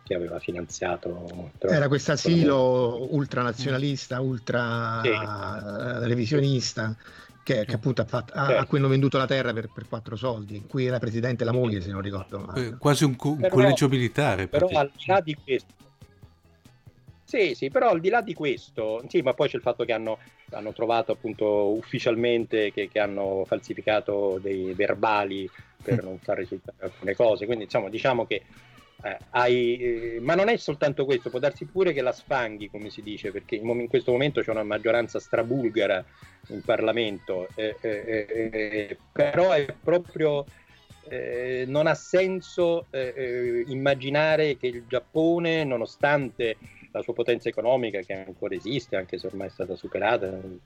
[0.05, 1.51] che aveva finanziato.
[1.59, 6.07] Era questo asilo ultranazionalista, ultra sì.
[6.07, 6.95] revisionista.
[7.43, 8.61] Che, che, appunto ha fatto, a, certo.
[8.61, 11.53] a, cui hanno venduto la terra per, per, quattro soldi, in cui era presidente la
[11.53, 12.67] moglie, se non ricordo male.
[12.67, 14.49] Eh, quasi un, co- un però, collegio militare.
[14.49, 15.73] Però al di là di questo,
[17.27, 19.93] sì, sì, però al di là di questo, sì, ma poi c'è il fatto che
[19.93, 20.19] hanno,
[20.51, 25.51] hanno trovato appunto ufficialmente che, che, hanno falsificato dei verbali
[25.83, 28.43] per non far risultare alcune cose, quindi insomma diciamo che
[29.03, 32.91] eh, hai, eh, ma non è soltanto questo, può darsi pure che la sfanghi, come
[32.91, 36.05] si dice, perché in, in questo momento c'è una maggioranza strabulgara
[36.51, 40.45] in Parlamento, eh, eh, eh però è proprio...
[41.67, 46.57] non ha senso immaginare che il Giappone, nonostante
[46.97, 50.61] la sua potenza economica che ancora esiste, anche se ormai è stata superata, non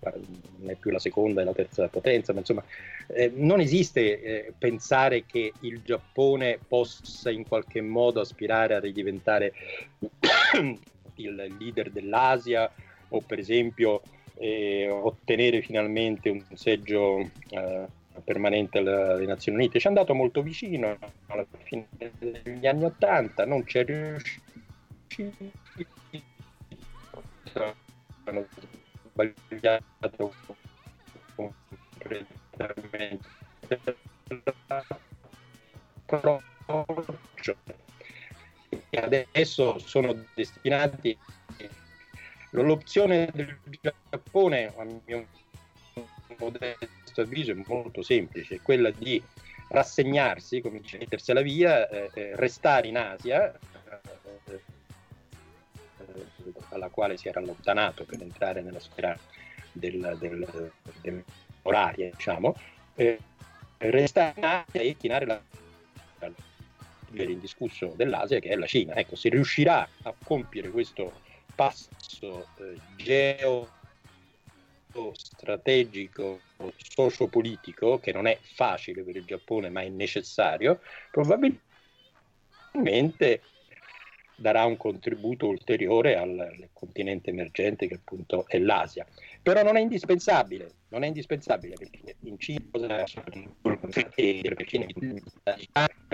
[0.66, 2.64] è più la seconda e la terza potenza, ma insomma
[3.08, 9.52] eh, non esiste eh, pensare che il Giappone possa in qualche modo aspirare a ridiventare
[11.16, 12.70] il leader dell'Asia
[13.08, 14.02] o per esempio
[14.36, 17.86] eh, ottenere finalmente un seggio eh,
[18.22, 19.80] permanente alle Nazioni Unite.
[19.80, 24.40] Ci è andato molto vicino alla fine degli anni Ottanta, non c'è riuscito
[28.24, 28.46] hanno
[29.12, 30.34] sbagliato
[31.34, 33.28] completamente.
[36.06, 37.56] L'approccio
[38.90, 41.16] e adesso sono destinati
[42.50, 45.26] l'opzione del Giappone a mio
[46.38, 49.22] modesto avviso è molto semplice quella di
[49.68, 53.56] rassegnarsi, cominciare a mettersi alla via, eh, eh, restare in Asia,
[56.70, 59.16] dalla quale si era allontanato per entrare nella sfera
[59.72, 62.56] del, del, dell'oraria, diciamo,
[62.94, 63.18] eh,
[63.78, 65.42] restare in Asia e chinare la
[67.12, 68.94] indiscusso dell'Asia che è la Cina.
[68.94, 71.12] Ecco, se riuscirà a compiere questo
[71.54, 73.68] passo eh, geo
[75.12, 76.40] strategico
[76.76, 80.80] sociopolitico che non è facile per il Giappone ma è necessario
[81.12, 81.60] probabilmente
[84.40, 89.06] darà un contributo ulteriore al, continente emergente che appunto è l'Asia.
[89.42, 92.64] Però non è indispensabile, non è indispensabile perché in Cina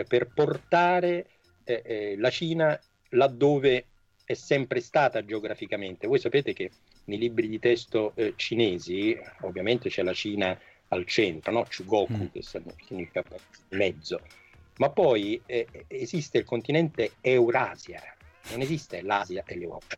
[0.08, 1.26] per portare
[1.62, 2.78] eh, eh, la Cina
[3.10, 3.84] laddove
[4.24, 6.08] è sempre stata geograficamente.
[6.08, 6.70] Voi sapete che
[7.04, 10.58] nei libri di testo eh, cinesi, ovviamente c'è la Cina
[10.88, 11.64] al centro, no?
[11.64, 12.26] Chugoku, mm.
[12.32, 13.22] che significa
[13.70, 14.20] mezzo,
[14.78, 18.02] ma poi eh, esiste il continente Eurasia,
[18.50, 19.96] non esiste l'Asia e l'Europa.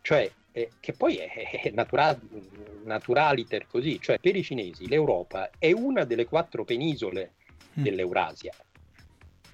[0.00, 2.18] Cioè, eh, che poi è, è natura-
[2.84, 7.34] naturaliter così, cioè per i cinesi l'Europa è una delle quattro penisole
[7.78, 7.82] mm.
[7.82, 8.52] dell'Eurasia,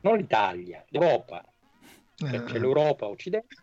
[0.02, 1.44] non l'Italia, l'Europa.
[2.14, 2.44] Cioè, eh.
[2.44, 3.56] C'è l'Europa occidente,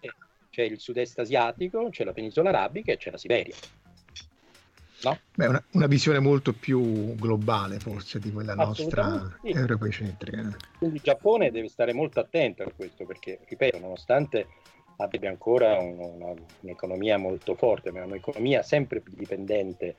[0.49, 3.55] c'è il sud-est asiatico, c'è la penisola arabica e c'è la Siberia.
[5.03, 5.17] No?
[5.35, 9.49] Beh, una, una, visione molto più globale forse di quella nostra sì.
[9.49, 10.55] europecentrica.
[10.77, 14.47] Quindi il Giappone deve stare molto attento a questo perché, ripeto, nonostante
[14.97, 19.95] abbia ancora una, un'economia molto forte, ma un'economia sempre più dipendente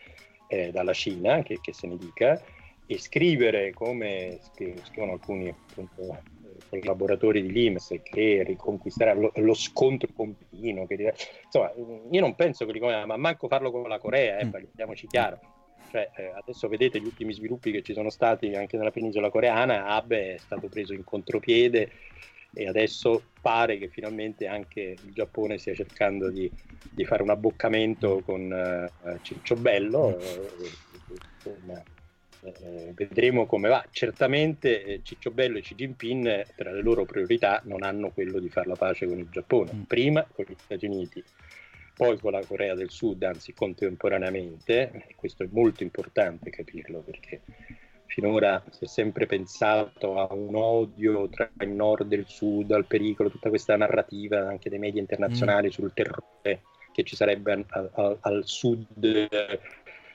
[0.46, 2.40] eh, dalla Cina, che, che, se ne dica,
[2.86, 6.18] e scrivere come scrivono alcuni appunto,
[6.80, 10.86] collaboratori di Limes che riconquisterà lo, lo scontro con Pino.
[10.86, 11.72] Che, insomma,
[12.10, 14.50] io non penso che riconquisterà, ma manco farlo con la Corea, eh, mm.
[14.50, 15.40] parliamoci chiaro.
[15.90, 19.86] Cioè, eh, adesso vedete gli ultimi sviluppi che ci sono stati anche nella penisola coreana,
[19.86, 21.90] Abe è stato preso in contropiede
[22.54, 26.50] e adesso pare che finalmente anche il Giappone stia cercando di,
[26.90, 30.18] di fare un abboccamento con uh, Ciccio Bello.
[31.44, 31.82] Uh,
[32.42, 33.84] eh, vedremo come va.
[33.90, 38.48] Certamente eh, Ciccio Bello e Xi Jinping tra le loro priorità non hanno quello di
[38.48, 39.82] fare la pace con il Giappone, mm.
[39.82, 41.22] prima con gli Stati Uniti,
[41.94, 47.42] poi con la Corea del Sud, anzi contemporaneamente, e questo è molto importante capirlo perché
[48.06, 52.86] finora si è sempre pensato a un odio tra il nord e il sud, al
[52.86, 55.70] pericolo, tutta questa narrativa anche dei media internazionali mm.
[55.70, 59.28] sul terrore che ci sarebbe al, al, al sud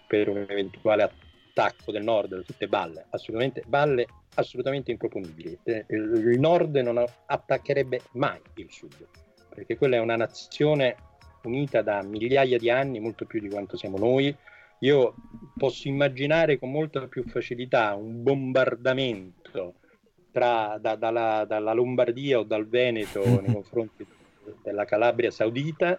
[0.07, 1.26] per un eventuale attacco
[1.57, 5.57] attacco del nord, tutte balle, assolutamente, balle assolutamente improponibili.
[5.63, 9.07] Eh, il nord non attaccherebbe mai il sud,
[9.53, 10.95] perché quella è una nazione
[11.43, 14.35] unita da migliaia di anni, molto più di quanto siamo noi.
[14.81, 15.15] Io
[15.57, 19.73] posso immaginare con molta più facilità un bombardamento
[20.31, 24.05] tra, da, dalla, dalla, Lombardia o dal Veneto nei confronti
[24.61, 25.97] della Calabria Saudita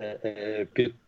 [0.00, 1.07] eh, eh, piuttosto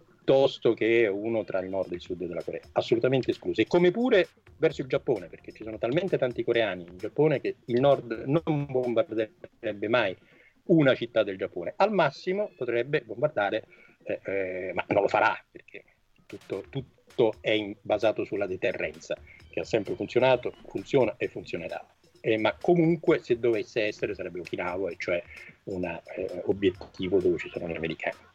[0.74, 3.60] che uno tra il nord e il sud della Corea, assolutamente escluso.
[3.60, 7.56] E come pure verso il Giappone, perché ci sono talmente tanti coreani in Giappone che
[7.64, 10.16] il nord non bombarderebbe mai
[10.64, 13.64] una città del Giappone, al massimo potrebbe bombardare,
[14.04, 15.84] eh, eh, ma non lo farà perché
[16.26, 19.16] tutto, tutto è in, basato sulla deterrenza,
[19.50, 21.84] che ha sempre funzionato, funziona e funzionerà.
[22.22, 25.22] Eh, ma comunque se dovesse essere sarebbe Okinawa, cioè
[25.64, 28.28] un eh, obiettivo dove ci sono gli americani.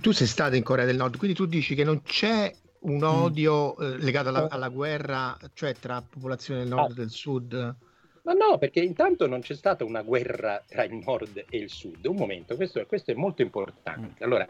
[0.00, 3.02] Tu sei stato in Corea del Nord, quindi tu dici che non c'è un mm.
[3.02, 3.82] odio mm.
[3.82, 6.92] eh, legato alla, alla, guerra, cioè tra popolazione del nord ah.
[6.92, 7.76] e del sud?
[8.22, 12.04] Ma no, perché intanto non c'è stata una guerra tra il nord e il sud.
[12.04, 14.22] Un momento, questo, questo è molto importante.
[14.22, 14.22] Mm.
[14.22, 14.46] Allora,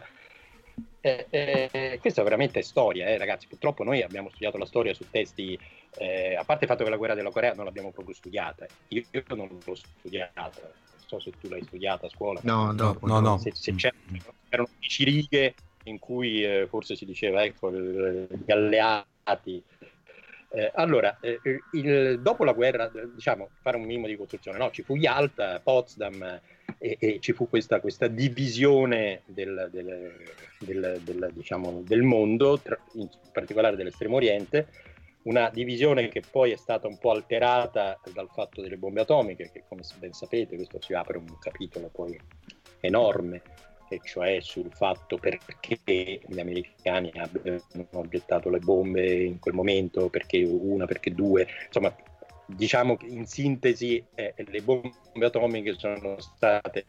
[1.00, 3.46] eh, eh, questa è veramente storia, eh, ragazzi.
[3.46, 5.58] Purtroppo noi abbiamo studiato la storia su testi,
[5.96, 8.66] eh, a parte il fatto che la guerra della Corea non l'abbiamo proprio studiata.
[8.88, 10.72] Io, io non l'ho studiata,
[11.08, 12.40] so se tu l'hai studiata a scuola.
[12.44, 13.20] No, no, no.
[13.20, 13.38] no.
[13.38, 19.62] Se, se c'erano 10 righe in cui eh, forse si diceva, ecco, gli alleati.
[20.50, 21.40] Eh, allora, eh,
[21.72, 24.70] il, dopo la guerra, diciamo, fare un minimo di costruzione, no?
[24.70, 26.40] ci fu Yalta, Potsdam
[26.78, 33.08] e, e ci fu questa, questa divisione del, del, del, diciamo, del mondo, tra, in
[33.32, 34.68] particolare dell'estremo oriente,
[35.28, 39.64] una divisione che poi è stata un po' alterata dal fatto delle bombe atomiche, che
[39.68, 42.18] come ben sapete questo si apre un capitolo poi
[42.80, 43.42] enorme,
[43.90, 50.42] e cioè sul fatto perché gli americani abbiano gettato le bombe in quel momento, perché
[50.44, 51.94] una, perché due, insomma
[52.46, 56.84] diciamo che in sintesi eh, le bombe atomiche sono state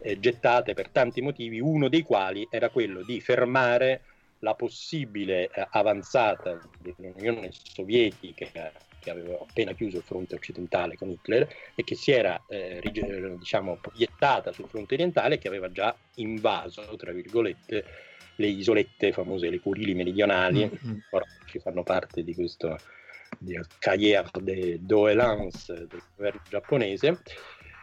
[0.00, 4.02] eh, gettate per tanti motivi, uno dei quali era quello di fermare
[4.40, 11.48] la possibile eh, avanzata dell'Unione Sovietica che aveva appena chiuso il fronte occidentale con Hitler
[11.74, 15.96] e che si era eh, eh diciamo, proiettata sul fronte orientale e che aveva già
[16.16, 17.84] invaso, tra virgolette,
[18.36, 20.98] le isolette famose, le Curili meridionali, mm-hmm.
[21.10, 22.78] ora ci fanno parte di questo
[23.38, 27.22] di cahier de doelance del governo giapponese.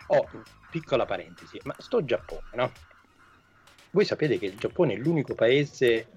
[0.08, 0.28] Oh,
[0.70, 2.72] piccola parentesi, ma sto Giappone, no?
[3.92, 6.08] Voi sapete che il Giappone è l'unico paese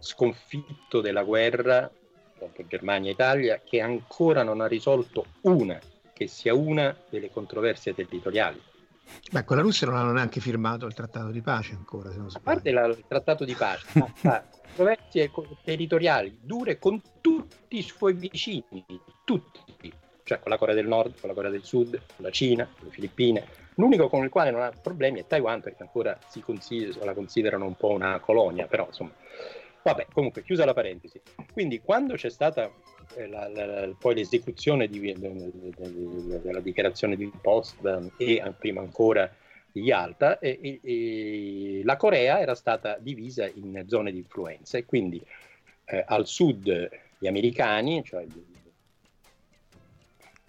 [0.00, 1.90] sconfitto della guerra,
[2.38, 5.78] dopo Germania e Italia, che ancora non ha risolto una,
[6.12, 8.60] che sia una delle controversie territoriali.
[9.30, 12.28] Beh, con la Russia non hanno neanche firmato il trattato di pace ancora, se non
[12.30, 13.86] A parte la, il trattato di pace,
[14.22, 15.30] ma controversie
[15.64, 18.84] territoriali dure con tutti i suoi vicini,
[19.24, 19.92] tutti,
[20.22, 22.86] cioè con la Corea del Nord, con la Corea del Sud, con la Cina, con
[22.86, 23.46] le Filippine.
[23.74, 27.64] L'unico con il quale non ha problemi è Taiwan perché ancora si consider- la considerano
[27.64, 29.12] un po' una colonia, però insomma
[29.82, 31.20] Vabbè, comunque, chiusa la parentesi.
[31.52, 32.70] Quindi, quando c'è stata
[33.14, 38.80] eh, la, la, poi l'esecuzione di, de, de, de, della dichiarazione di Potsdam e prima
[38.80, 39.32] ancora
[39.70, 44.84] di Yalta, e, e, e la Corea era stata divisa in zone di influenza e
[44.84, 45.22] quindi
[45.84, 48.26] eh, al sud gli americani, cioè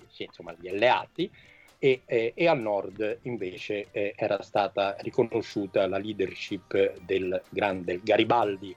[0.09, 1.32] sì, insomma, gli alleati,
[1.77, 8.75] e, eh, e, al nord invece eh, era stata riconosciuta la leadership del grande Garibaldi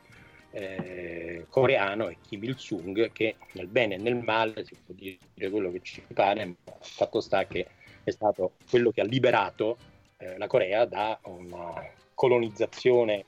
[0.52, 5.70] eh, coreano e Kim Il-sung che nel bene e nel male si può dire quello
[5.72, 7.66] che ci pare, ma fatto sta che
[8.04, 9.76] è stato quello che ha liberato
[10.18, 11.72] eh, la Corea da una
[12.14, 13.24] colonizzazione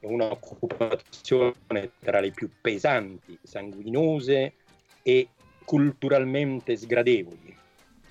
[0.00, 4.54] e un'occupazione tra le più pesanti, sanguinose
[5.02, 5.28] e
[5.64, 7.56] culturalmente sgradevoli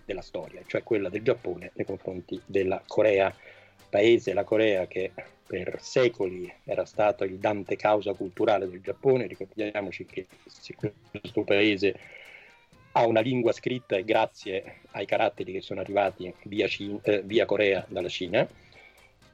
[0.05, 3.33] della storia, cioè quella del Giappone nei confronti della Corea,
[3.89, 5.11] paese, la Corea che
[5.47, 10.27] per secoli era stato il dante causa culturale del Giappone, ricordiamoci che
[11.11, 11.97] questo paese
[12.91, 17.85] ha una lingua scritta grazie ai caratteri che sono arrivati via, Cina, eh, via Corea
[17.88, 18.47] dalla Cina,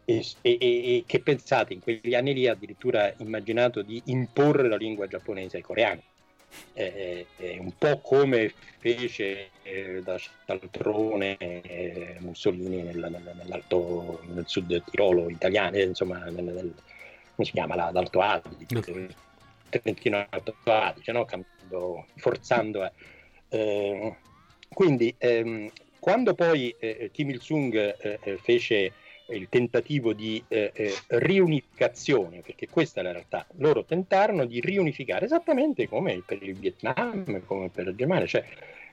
[0.05, 5.07] e, e, e, che pensate in quegli anni lì addirittura immaginato di imporre la lingua
[5.07, 6.01] giapponese ai coreani.
[6.73, 14.43] È, è un po' come fece eh, da Cialtrone eh, Mussolini nel, nel, nell'alto, nel
[14.47, 16.73] sud Tirolo italiano, eh, insomma, nel, nel,
[17.35, 19.15] come si chiama l'Alto Adige,
[19.69, 21.25] Trentino Alto Adige, no?
[21.25, 22.91] Cambiando, forzando.
[23.49, 24.15] Eh,
[24.69, 28.93] quindi ehm, quando poi eh, Kim Il-sung eh, fece
[29.29, 33.45] il tentativo di eh, eh, riunificazione, perché questa è la realtà.
[33.57, 38.43] Loro tentarono di riunificare esattamente come per il Vietnam, come per la Germania, cioè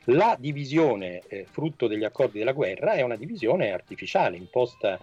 [0.05, 4.99] la divisione eh, frutto degli accordi della guerra è una divisione artificiale, imposta,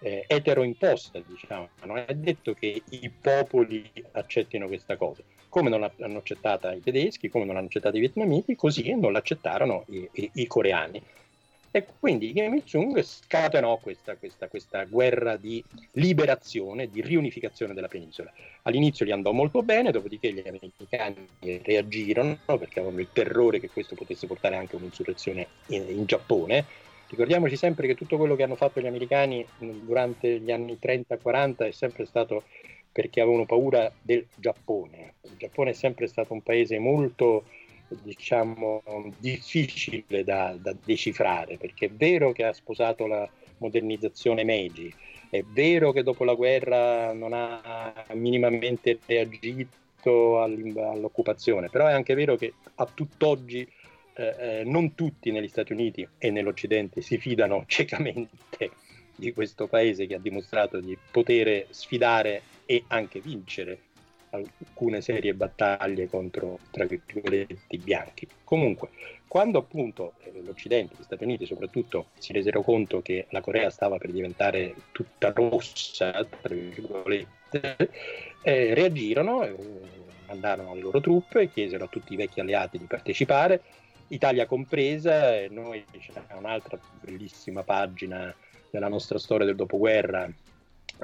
[0.00, 1.68] eh, eteroimposta, diciamo.
[1.84, 5.22] Non è detto che i popoli accettino questa cosa.
[5.48, 9.84] Come non l'hanno accettata i tedeschi, come non l'hanno accettata i vietnamiti, così non l'accettarono
[9.88, 11.02] i, i, i coreani
[11.74, 18.30] e quindi Kim Il-sung scatenò questa, questa, questa, guerra di liberazione, di riunificazione della penisola.
[18.62, 21.26] All'inizio gli andò molto bene, dopodiché gli americani
[21.62, 26.64] reagirono perché avevano il terrore che questo potesse portare anche un'insurrezione in, in Giappone.
[27.08, 31.70] Ricordiamoci sempre che tutto quello che hanno fatto gli americani durante gli anni 30-40 è
[31.70, 32.44] sempre stato
[32.92, 35.14] perché avevano paura del Giappone.
[35.22, 37.44] Il Giappone è sempre stato un paese molto
[38.02, 38.82] diciamo,
[39.18, 43.28] difficile da, da, decifrare, perché è vero che ha sposato la
[43.58, 44.92] modernizzazione Meiji,
[45.30, 52.36] è vero che dopo la guerra non ha minimamente reagito all'occupazione, però è anche vero
[52.36, 53.66] che a tutt'oggi
[54.14, 58.70] eh, eh, non tutti negli Stati Uniti e nell'Occidente si fidano ciecamente
[59.16, 63.78] di questo paese che ha dimostrato di poter sfidare e anche vincere
[64.32, 68.26] alcune serie battaglie contro, tra virgolette, i bianchi.
[68.44, 68.88] Comunque,
[69.28, 73.98] quando appunto eh, l'Occidente, gli Stati Uniti soprattutto, si resero conto che la Corea stava
[73.98, 77.76] per diventare tutta rossa, tra virgolette,
[78.42, 79.54] eh, reagirono, eh,
[80.26, 83.62] mandarono le loro truppe, chiesero a tutti i vecchi alleati di partecipare,
[84.08, 88.34] Italia compresa, e noi c'è un'altra bellissima pagina
[88.70, 90.30] della nostra storia del dopoguerra,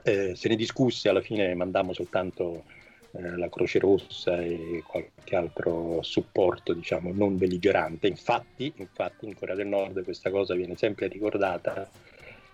[0.03, 2.64] eh, se ne discusse, alla fine mandammo soltanto
[3.12, 8.06] eh, la Croce Rossa e qualche altro supporto diciamo non belligerante.
[8.06, 11.88] Infatti, infatti in Corea del Nord questa cosa viene sempre ricordata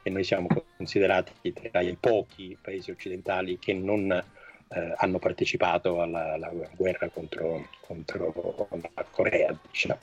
[0.03, 6.35] e noi siamo considerati tra i pochi paesi occidentali che non eh, hanno partecipato alla,
[6.35, 9.57] alla guerra contro, contro, la Corea.
[9.71, 9.99] Diciamo.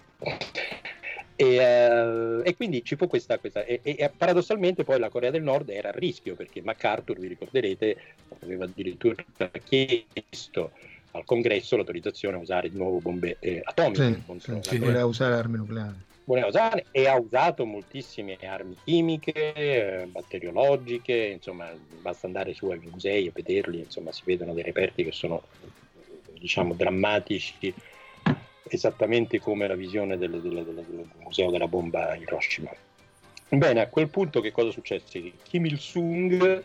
[1.36, 5.41] E, uh, e, quindi ci fu questa, questa e, e, paradossalmente poi la Corea del
[5.41, 7.97] Nord era a rischio perché MacArthur, vi ricorderete,
[8.41, 9.15] aveva addirittura
[9.63, 10.71] chiesto
[11.11, 14.23] al congresso l'autorizzazione a usare di nuovo bombe eh, atomiche.
[14.38, 16.09] Sì, sì, voleva usare armi nucleari.
[16.23, 21.69] Voleva usare e ha usato moltissime armi chimiche, eh, batteriologiche, insomma
[22.01, 25.41] basta andare su ai musei e vederli, insomma si vedono dei reperti che sono
[26.39, 27.73] diciamo drammatici
[28.74, 32.72] esattamente come la visione del, del, del, del museo della bomba Hiroshima.
[33.49, 35.34] Bene, a quel punto che cosa successe?
[35.43, 36.63] Kim Il-sung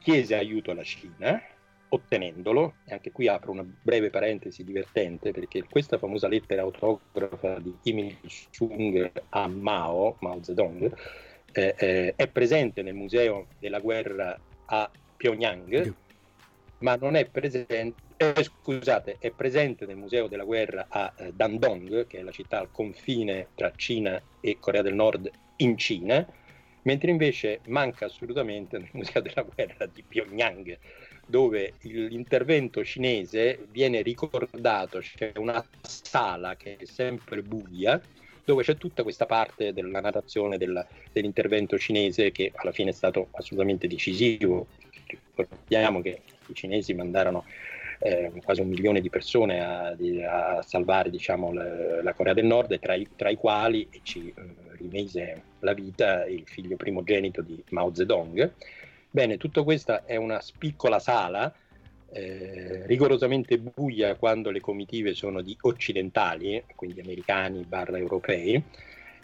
[0.00, 1.40] chiese aiuto alla Cina,
[1.88, 7.76] ottenendolo, e anche qui apro una breve parentesi divertente, perché questa famosa lettera autografa di
[7.80, 10.92] Kim Il-sung a Mao, Mao Zedong,
[11.52, 14.36] eh, eh, è presente nel Museo della Guerra
[14.66, 15.94] a Pyongyang,
[16.78, 22.06] ma non è presente, eh, scusate, è presente nel Museo della Guerra a eh, Dandong,
[22.06, 26.26] che è la città al confine tra Cina e Corea del Nord in Cina,
[26.82, 30.78] mentre invece manca assolutamente nel Museo della Guerra di Pyongyang,
[31.26, 38.00] dove l'intervento cinese viene ricordato, c'è una sala che è sempre buia,
[38.44, 43.28] dove c'è tutta questa parte della narrazione del, dell'intervento cinese che alla fine è stato
[43.32, 44.66] assolutamente decisivo.
[45.34, 47.44] Ricordiamo che i cinesi mandarono
[47.98, 49.96] eh, quasi un milione di persone a,
[50.56, 54.42] a salvare diciamo, la, la, Corea del Nord, tra i, tra i quali ci eh,
[54.78, 58.52] rimise la vita il figlio primogenito di Mao Zedong.
[59.10, 61.52] Bene, tutto questa è una piccola sala
[62.14, 68.62] eh, rigorosamente buia quando le comitive sono di occidentali, quindi americani barra europei,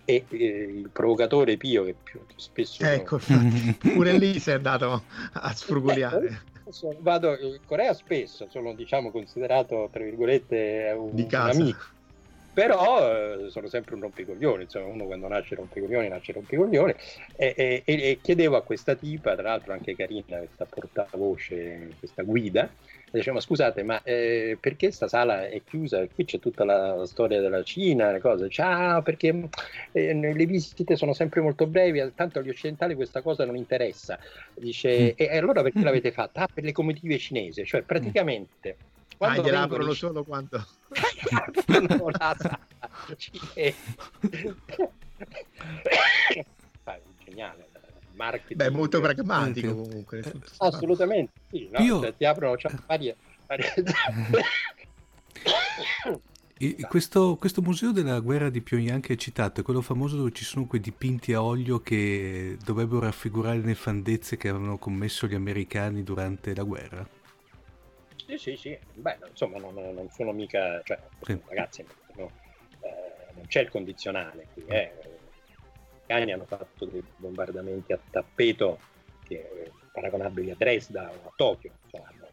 [0.04, 2.82] e eh, il provocatore Pio che più spesso...
[2.82, 3.20] Ecco,
[3.78, 6.42] pure lì si è andato a sfrugugliare.
[6.70, 11.98] Sono, vado in Corea spesso, sono diciamo considerato tra virgolette un, un amico.
[12.52, 16.96] Però eh, sono sempre un rompicoglione, insomma uno quando nasce rompicoglione nasce rompicoglione
[17.36, 22.68] e, e, e, chiedevo a questa tipa, tra l'altro anche carina, questa portavoce, questa guida,
[23.18, 26.06] dicevo ma scusate ma eh, perché questa sala è chiusa?
[26.06, 29.48] Qui c'è tutta la storia della Cina, le cose, ciao ah, perché
[29.92, 34.18] eh, le visite sono sempre molto brevi, tanto agli occidentali questa cosa non interessa,
[34.54, 35.14] dice mm.
[35.16, 36.42] e allora perché l'avete fatta?
[36.42, 38.76] Ah per le comitive cinesi, cioè praticamente...
[38.78, 38.88] Mm
[39.20, 40.64] quando ah, gliela aprono solo quando...
[48.20, 48.58] marketing.
[48.58, 50.22] Beh, molto pragmatico comunque.
[50.58, 51.80] Assolutamente, sì, no?
[51.80, 52.00] Io...
[52.00, 53.16] cioè, ti aprono cioè, varie...
[53.46, 53.72] varie...
[56.88, 60.44] questo, questo, museo della guerra di Pyongyang che hai citato è quello famoso dove ci
[60.44, 66.02] sono quei dipinti a olio che dovrebbero raffigurare le nefandezze che avevano commesso gli americani
[66.02, 67.08] durante la guerra?
[68.26, 68.78] Sì, sì, sì.
[68.94, 70.82] Beh, insomma, non, non sono mica...
[70.84, 71.40] Cioè, sì.
[71.46, 72.30] ragazzi, no,
[72.80, 74.92] eh, non c'è il condizionale qui, eh.
[76.10, 78.80] I cani hanno fatto dei bombardamenti a tappeto
[79.22, 81.70] che, paragonabili a Dresda o a Tokyo.
[81.88, 82.26] Cioè, hanno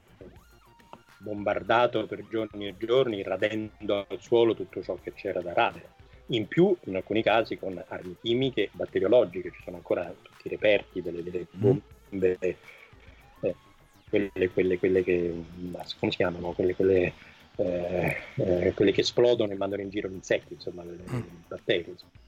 [1.19, 5.89] bombardato per giorni e giorni, radendo al suolo tutto ciò che c'era da radere.
[6.29, 10.49] In più, in alcuni casi, con armi chimiche e batteriologiche, ci sono ancora tutti i
[10.49, 11.59] reperti delle, delle mm.
[11.59, 12.37] bombe
[14.09, 15.43] quelle, quelle, quelle che,
[15.99, 17.13] come si chiamano, quelle, quelle,
[17.57, 21.21] eh, eh, quelle, che esplodono e mandano in giro gli insetti, insomma, i mm.
[21.47, 21.89] batteri.
[21.89, 22.25] Insomma.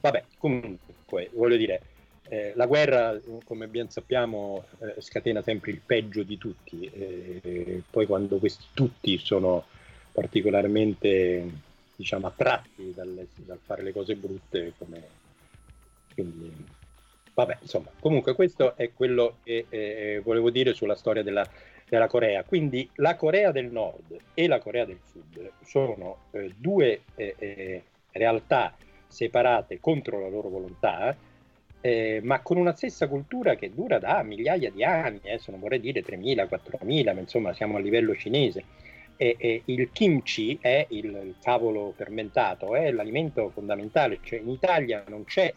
[0.00, 1.82] Vabbè, comunque, voglio dire,
[2.28, 8.38] eh, la guerra, come ben sappiamo, eh, scatena sempre il peggio di tutti, poi quando
[8.38, 9.64] questi tutti sono
[10.12, 11.50] particolarmente
[11.96, 15.02] diciamo, attratti dal, dal fare le cose brutte, come,
[16.14, 16.76] quindi
[17.38, 21.48] Vabbè, insomma, comunque questo è quello che eh, volevo dire sulla storia della,
[21.88, 22.42] della, Corea.
[22.42, 27.82] Quindi la Corea del Nord e la Corea del Sud sono eh, due eh, eh
[28.10, 28.74] realtà
[29.08, 31.16] separate contro la loro volontà,
[31.80, 35.80] eh, ma con una stessa cultura che dura da migliaia di anni, adesso non vorrei
[35.80, 38.64] dire 3.000, 4.000, ma insomma siamo a livello cinese.
[39.16, 45.02] E, e il kimchi è il, il cavolo fermentato, è l'alimento fondamentale, cioè in Italia
[45.08, 45.52] non c'è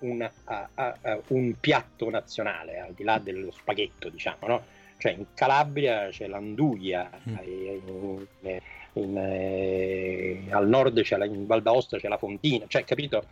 [0.00, 4.64] un, a, a, un piatto nazionale, al di là dello spaghetto, diciamo, no?
[4.98, 7.36] Cioè in Calabria c'è l'anduia, mm.
[7.44, 8.60] in, in,
[8.94, 13.24] in, eh, al nord c'è la, in Val d'Aosta c'è la fontina, cioè capito?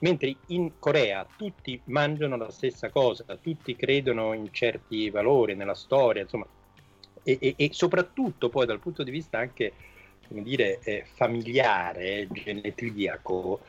[0.00, 6.22] Mentre in Corea tutti mangiano la stessa cosa, tutti credono in certi valori, nella storia,
[6.22, 6.46] insomma,
[7.22, 9.72] e, e, e soprattutto poi dal punto di vista anche,
[10.28, 13.60] come dire, eh, familiare, genetriaco,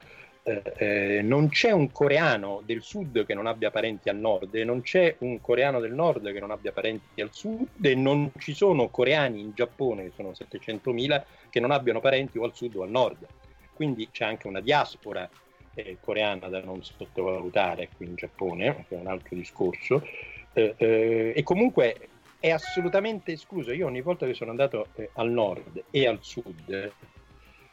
[0.47, 4.63] eh, eh, non c'è un coreano del sud che non abbia parenti al nord e
[4.63, 8.53] non c'è un coreano del nord che non abbia parenti al sud e non ci
[8.53, 12.83] sono coreani in Giappone, che sono 700.000, che non abbiano parenti o al sud o
[12.83, 13.25] al nord.
[13.73, 15.27] Quindi c'è anche una diaspora
[15.73, 20.07] eh, coreana da non sottovalutare qui in Giappone, che è un altro discorso.
[20.53, 23.73] Eh, eh, e comunque è assolutamente escluso.
[23.73, 26.93] Io ogni volta che sono andato eh, al nord e al sud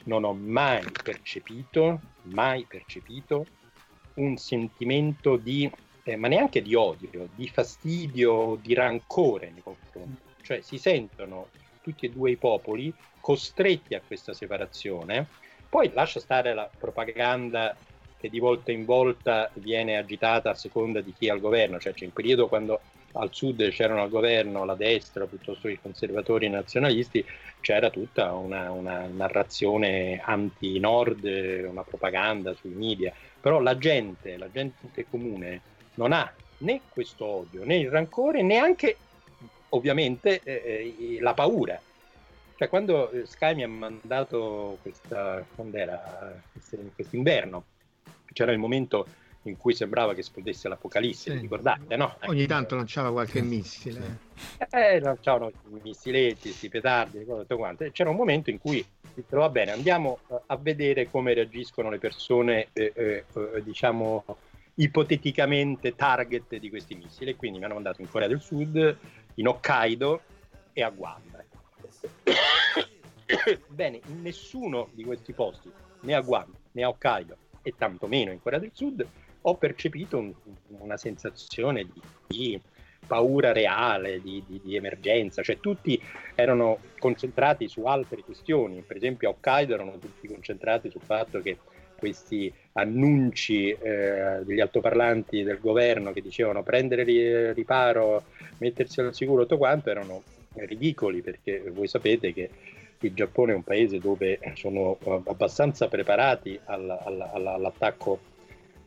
[0.04, 3.46] non ho mai percepito, mai percepito
[4.14, 5.70] un sentimento di,
[6.02, 10.20] eh, ma neanche di odio, di fastidio, di rancore nei confronti.
[10.42, 11.48] Cioè si sentono
[11.80, 15.26] tutti e due i popoli costretti a questa separazione.
[15.68, 17.74] Poi lascia stare la propaganda
[18.18, 21.92] che di volta in volta viene agitata a seconda di chi è al governo, cioè
[21.92, 22.80] c'è un periodo quando
[23.12, 27.24] al sud c'erano al governo la destra piuttosto che i conservatori nazionalisti,
[27.60, 31.24] c'era tutta una, una narrazione anti-nord,
[31.68, 35.60] una propaganda sui media, però la gente, la gente comune
[35.94, 38.96] non ha né questo odio, né il rancore, neanche
[39.70, 41.80] ovviamente eh, eh la paura.
[42.56, 46.40] Cioè quando eh, Sky mi ha mandato questa, quando era,
[46.94, 47.64] quest'inverno,
[48.32, 49.06] c'era il momento
[49.44, 51.38] in cui sembrava che esplodesse l'apocalisse, Sì.
[51.38, 52.16] ricordate, no?
[52.26, 54.18] Ogni tanto lanciava qualche missile.
[54.70, 57.84] Eh, lanciavano i missiletti, questi petardi, tutto quanto.
[57.84, 58.84] E C'era un momento in cui
[59.14, 64.24] dissero, va bene, andiamo eh, a vedere come reagiscono le persone, eh, eh, eh, diciamo,
[64.74, 67.30] ipoteticamente target di questi missili.
[67.30, 68.96] E quindi mi hanno mandato in Corea del Sud,
[69.34, 70.20] in Hokkaido
[70.72, 71.20] e a Guam.
[73.68, 75.70] Bene, in nessuno di questi posti,
[76.00, 79.06] né a Guam né a Hokkaido e tantomeno in Corea del Sud,
[79.42, 80.32] ho percepito un-
[80.78, 82.60] una sensazione di, di
[83.06, 86.00] paura reale, di, di- di emergenza, cioè tutti
[86.34, 91.58] erano concentrati su altre questioni, per esempio a Hokkaido erano tutti concentrati sul fatto che
[91.96, 98.24] questi annunci eh, degli altoparlanti del governo che dicevano prendere ri- riparo,
[98.58, 100.22] mettersi al sicuro, tutto quanto erano
[100.54, 102.50] ridicoli perché voi sapete che
[103.00, 108.18] il Giappone è un paese dove sono abbastanza preparati al- al- al- all'attacco,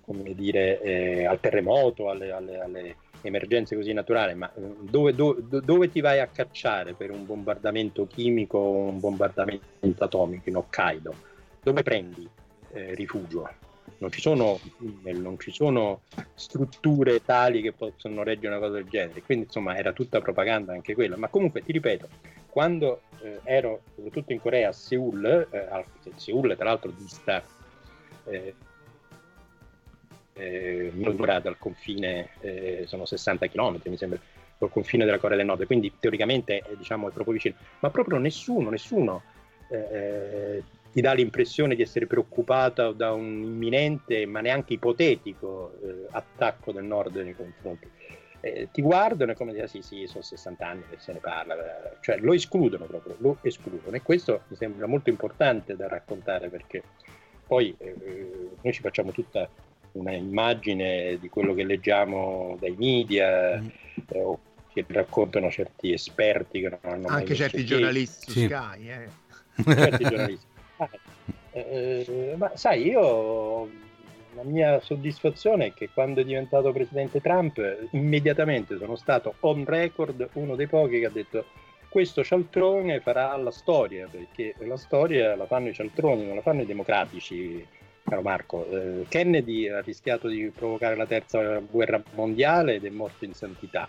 [0.06, 5.38] come dire, eh, al terremoto, alle, alle- alle emergenze così naturali, ma eh, dove, do-
[5.42, 9.64] do- dove ti vai a cacciare per un bombardamento chimico o un bombardamento
[9.98, 11.16] atomico in Hokkaido?
[11.64, 12.28] Dove prendi
[12.74, 13.50] eh, rifugio?
[13.98, 14.60] Non ci, sono,
[15.04, 16.02] non ci sono
[16.36, 20.94] strutture tali che possono reggere una cosa del genere, quindi insomma era tutta propaganda anche
[20.94, 22.10] quella, ma comunque ti ripeto,
[22.50, 25.86] quando eh, ero soprattutto in Corea a Seoul, eh,
[26.16, 27.42] Seoul tra l'altro dista
[28.26, 28.54] eh,
[30.36, 34.20] eh, un'ora dal confine, eh, sono 60 km mi sembra,
[34.58, 38.18] dal confine della Corea del Nord, quindi teoricamente eh, diciamo, è proprio vicino, ma proprio
[38.18, 39.24] nessuno, nessuno
[39.70, 46.08] eh, eh, ti dà l'impressione di essere preoccupato da un imminente, ma neanche ipotetico eh,
[46.12, 47.90] attacco del Nord nei confronti.
[48.40, 51.20] Eh, ti guardano e come dire, "Ah, sì, sì, sono 60 anni che se ne
[51.20, 53.96] parla, eh", cioè lo escludono proprio, lo escludono.
[53.96, 56.84] E questo mi sembra molto importante da raccontare perché
[57.46, 57.96] poi eh,
[58.62, 59.50] noi ci facciamo tutta
[59.96, 63.68] una immagine di quello che leggiamo dai media Mm.
[64.10, 64.40] eh, o
[64.74, 68.46] che raccontano certi esperti che non hanno Anche certi giornalisti su Sì.
[68.46, 68.90] Sky.
[68.90, 69.08] eh.
[69.64, 70.46] certi giornalisti.
[70.78, 70.90] Ah,
[71.54, 73.70] eh, ma sai, io
[74.36, 80.28] la mia soddisfazione è che quando è diventato presidente Trump, immediatamente sono stato on record
[80.34, 81.46] uno dei pochi che ha detto
[81.88, 86.64] questo cialtrone farà la storia, perché la storia la fanno i cialtroni, non la fanno
[86.64, 87.66] i democratici,
[88.06, 88.68] caro Marco.
[88.70, 93.88] Eh, Kennedy ha rischiato di provocare la terza guerra mondiale ed è morto in santità.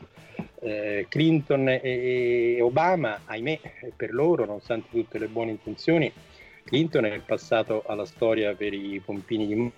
[0.60, 3.60] Eh, Clinton e, e Obama, ahimè,
[3.94, 6.10] per loro, nonostante tutte le buone intenzioni,
[6.64, 9.70] Clinton è passato alla storia per i pompini di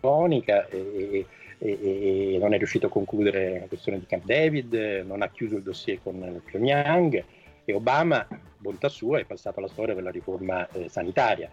[0.00, 1.26] Monica e,
[1.58, 5.56] e- e non è riuscito a concludere la questione di Camp David, non ha chiuso
[5.56, 7.24] il dossier con Pyongyang
[7.64, 8.26] e Obama,
[8.58, 11.48] bontà sua, è passato alla storia per la riforma eh, sanitaria.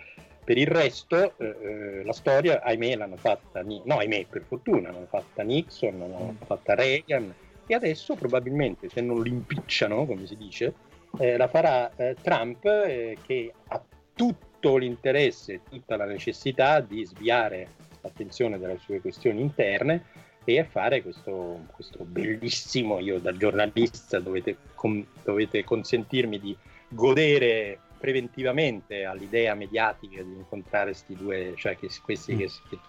[0.50, 5.06] Per il resto, eh, eh, la storia, ahimè, l'hanno fatta, no, ahimè, per fortuna, l'hanno
[5.06, 7.32] fatta Nixon, l'hanno fatta Reagan
[7.68, 10.74] e adesso probabilmente, se non l'impicciano, come si dice,
[11.20, 13.80] eh, la farà eh, Trump eh, che ha
[14.16, 17.68] tutto l'interesse, tutta la necessità di sviare
[18.02, 20.06] l'attenzione dalle sue questioni interne
[20.45, 27.82] e a fare questo, questo bellissimo, io da giornalista dovete, con- dovete consentirmi di godere
[28.00, 32.80] preventivamente all'idea mediatica di incontrare questi due, cioè che, questi che, che-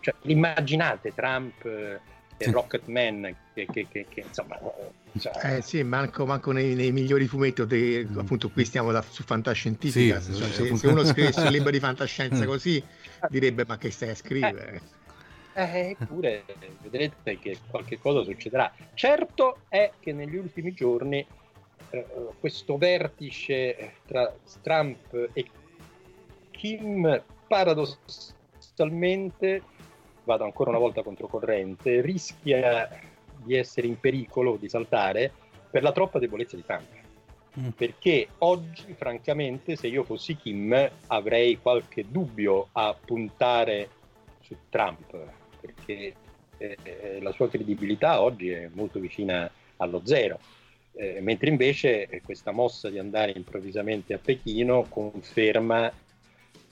[0.00, 2.00] cioè, immaginate Trump eh,
[2.38, 2.50] e Sì.
[2.50, 7.26] Rocketman che, che, che, che, insomma eh, cioè, Eh sì, manco, manco nei, nei migliori
[7.26, 8.18] fumetti, o dei- Mm.
[8.18, 11.70] appunto qui stiamo da- su fantascientifica, Sì, se, eh, se- se uno scrivesse un libro
[11.70, 12.46] di fantascienza Mm.
[12.46, 12.84] così
[13.30, 14.80] direbbe ma che stai a scrivere?
[15.54, 16.44] Eh, eppure
[16.82, 18.70] vedrete che qualche cosa succederà.
[18.92, 21.26] Certo è che negli ultimi giorni eh,
[22.38, 24.32] questo vertice tra
[24.62, 25.46] Trump e
[26.50, 29.62] Kim paradossalmente,
[30.24, 32.88] vado ancora una volta controcorrente, rischia
[33.42, 35.30] di essere in pericolo, di saltare
[35.70, 36.88] per la troppa debolezza di Trump.
[37.58, 37.68] Mm.
[37.68, 43.88] Perché oggi, francamente, se io fossi Kim, avrei qualche dubbio a puntare
[44.40, 45.16] su Trump,
[45.60, 46.14] perché
[46.58, 50.38] eh, la sua credibilità oggi è molto vicina allo zero.
[50.98, 55.92] Eh, mentre invece eh, questa mossa di andare improvvisamente a Pechino conferma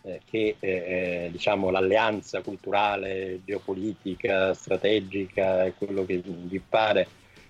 [0.02, 7.06] eh, che eh, diciamo, l'alleanza culturale, geopolitica, strategica e quello che vi pare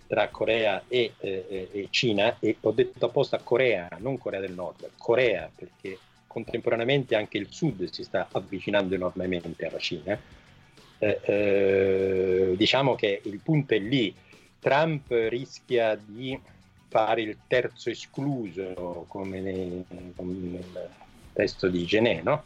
[0.06, 4.90] tra Corea e, eh, e Cina, e ho detto apposta Corea, non Corea del Nord,
[4.98, 10.18] Corea, perché contemporaneamente anche il Sud si sta avvicinando enormemente alla Cina.
[10.98, 14.14] Eh, eh, diciamo che il punto è lì.
[14.58, 16.38] Trump rischia di
[16.94, 19.84] fare il terzo escluso, come nel,
[20.14, 20.90] come nel
[21.32, 22.44] testo di Gené, no?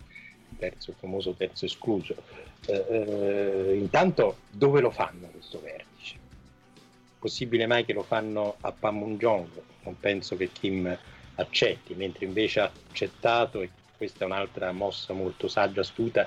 [0.59, 2.15] terzo, famoso terzo escluso.
[2.65, 6.17] Eh, eh, intanto dove lo fanno questo vertice?
[7.19, 9.47] Possibile mai che lo fanno a Panmunjom?
[9.83, 10.99] Non penso che Kim
[11.35, 13.69] accetti, mentre invece ha accettato, e
[13.99, 16.27] questa è un'altra mossa molto saggia, astuta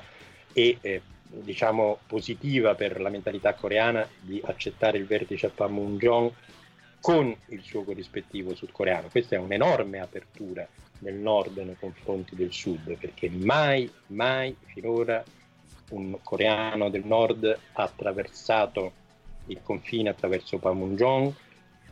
[0.53, 6.31] e eh, diciamo positiva per la mentalità coreana di accettare il vertice a Panmunjom
[7.01, 9.09] con il suo corrispettivo sudcoreano.
[9.09, 10.67] Questa è un'enorme apertura
[10.99, 15.23] del nord nei confronti del sud, perché mai, mai finora
[15.89, 18.99] un coreano del nord ha attraversato
[19.47, 21.33] il confine attraverso Panmunjom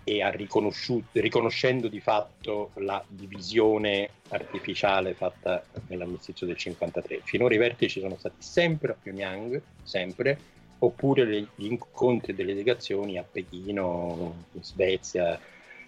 [0.04, 7.22] e ha riconosciuto, riconoscendo di fatto la divisione artificiale fatta nell'armistizio del 53.
[7.24, 10.40] Finora i vertici sono stati sempre a Pyongyang, sempre,
[10.80, 15.40] oppure gli incontri delle delegazioni a Pechino, in Svezia,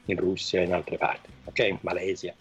[0.06, 1.60] in Russia e in altre parti, ok?
[1.60, 2.34] In Malesia.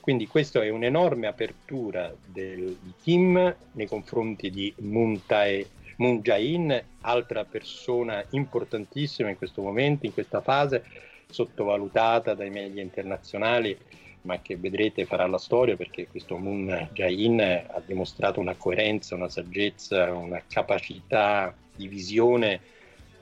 [0.00, 6.82] Quindi questa è un'enorme apertura del, di Kim nei confronti di Moon, Tae, Moon Jae-in,
[7.02, 10.84] altra persona importantissima in questo momento, in questa fase,
[11.28, 13.76] sottovalutata dai media internazionali,
[14.22, 19.28] ma che vedrete farà la storia perché questo Moon Jae-in ha dimostrato una coerenza, una
[19.28, 22.60] saggezza, una capacità di visione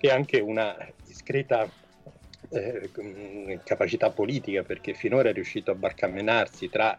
[0.00, 1.70] e anche una discreta
[2.50, 2.90] eh,
[3.64, 6.96] capacità politica perché finora è riuscito a barcamenarsi tra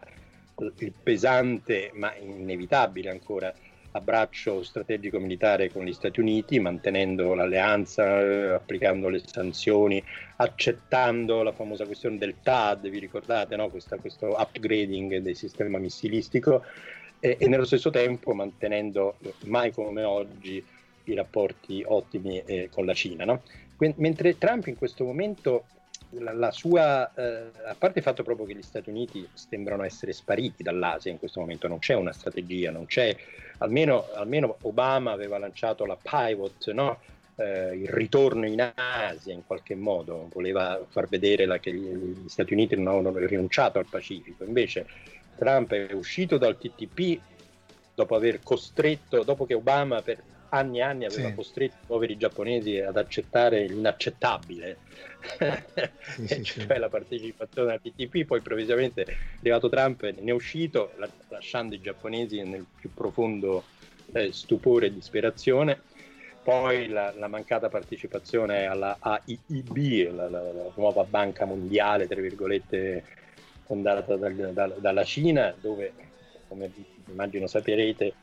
[0.78, 3.52] il pesante ma inevitabile ancora
[3.92, 10.02] abbraccio strategico militare con gli Stati Uniti, mantenendo l'alleanza, eh, applicando le sanzioni,
[10.36, 13.68] accettando la famosa questione del TAD, vi ricordate, no?
[13.68, 16.64] Questa, questo upgrading del sistema missilistico
[17.18, 20.64] e, e, nello stesso tempo mantenendo mai come oggi
[21.10, 23.24] i rapporti ottimi eh, con la Cina.
[23.24, 23.42] No?
[23.96, 25.64] mentre Trump in questo momento
[26.10, 30.12] la, la sua, eh, a parte il fatto proprio che gli Stati Uniti sembrano essere
[30.12, 33.14] spariti dall'Asia in questo momento, non c'è una strategia, non c'è,
[33.58, 36.98] almeno, almeno Obama aveva lanciato la pivot, no?
[37.36, 42.52] eh, il ritorno in Asia in qualche modo, voleva far vedere la, che gli, Stati
[42.52, 44.86] Uniti non avevano rinunciato al Pacifico, invece
[45.36, 47.18] Trump è uscito dal TTP
[47.94, 51.34] dopo aver costretto, dopo che Obama per anni e anni aveva sì.
[51.34, 54.78] costretto i poveri giapponesi ad accettare l'inaccettabile,
[55.20, 60.34] sì, sì, cioè la partecipazione al TTP, poi improvvisamente è arrivato Trump e ne è
[60.34, 60.92] uscito
[61.28, 63.64] lasciando i giapponesi nel più profondo
[64.12, 65.80] eh, stupore e disperazione.
[66.42, 73.04] Poi la, la, mancata partecipazione alla AIIB, la, la, la, nuova banca mondiale, tra virgolette,
[73.66, 75.92] fondata dal, dal, dalla Cina, dove,
[76.48, 76.72] come
[77.08, 78.14] immagino saprete,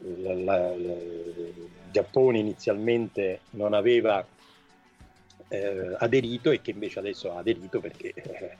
[0.00, 4.24] il Giappone inizialmente non aveva
[5.48, 8.56] eh, aderito e che invece adesso ha aderito perché eh,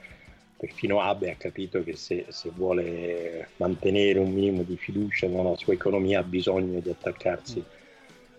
[0.57, 5.75] perfino Abe ha capito che se, se, vuole mantenere un minimo di fiducia nella sua
[5.75, 7.63] economia ha bisogno di attaccarsi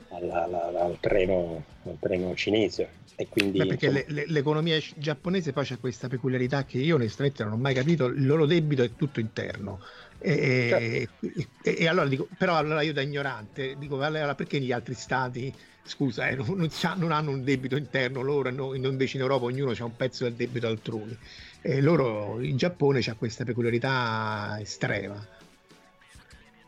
[0.10, 2.98] alla, alla, al, treno, al, treno, cinese.
[3.16, 4.06] E quindi, Beh, perché insomma...
[4.08, 8.06] le, le, l'economia giapponese poi c'è questa peculiarità che io onestamente non ho mai capito,
[8.06, 9.80] il loro debito è tutto interno
[10.22, 11.48] e, certo.
[11.64, 15.54] e, e, allora dico, però allora io da ignorante dico, allora perché gli altri stati,
[15.84, 19.84] scusa, eh, non, non, hanno un debito interno loro, no, invece in Europa ognuno ha
[19.84, 21.18] un pezzo del debito altrui.
[21.62, 25.26] E loro, in Giappone c'è questa peculiarità estrema.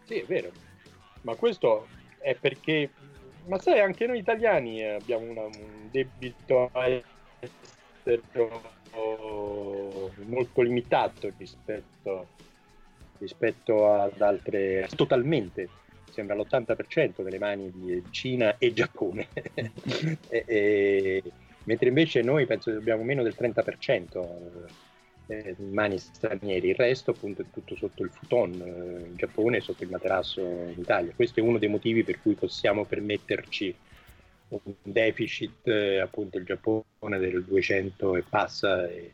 [0.05, 0.51] Sì, è vero,
[1.21, 1.87] ma questo
[2.19, 2.89] è perché,
[3.47, 6.71] ma sai, anche noi italiani abbiamo una, un debito
[7.39, 8.79] estero
[10.25, 12.27] molto limitato rispetto
[13.21, 15.69] rispetto ad altre totalmente
[16.11, 19.27] sembra l'80% delle mani di Cina e Giappone.
[20.29, 21.23] E, e,
[21.65, 24.25] mentre invece noi penso che abbiamo meno del 30%
[25.27, 29.61] eh, mani stranieri il resto appunto è tutto sotto il futon eh, in Giappone e
[29.61, 31.13] sotto il materasso in Italia.
[31.15, 33.75] Questo è uno dei motivi per cui possiamo permetterci
[34.49, 39.13] un deficit eh, appunto il Giappone del 200 e passa e,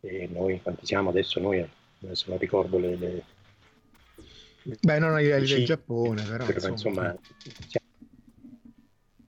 [0.00, 1.66] e noi quanti siamo adesso noi
[2.02, 3.22] adesso non ricordo le, le
[4.80, 6.44] Beh, non ai livelli del Giappone, però.
[6.44, 7.18] però insomma, insomma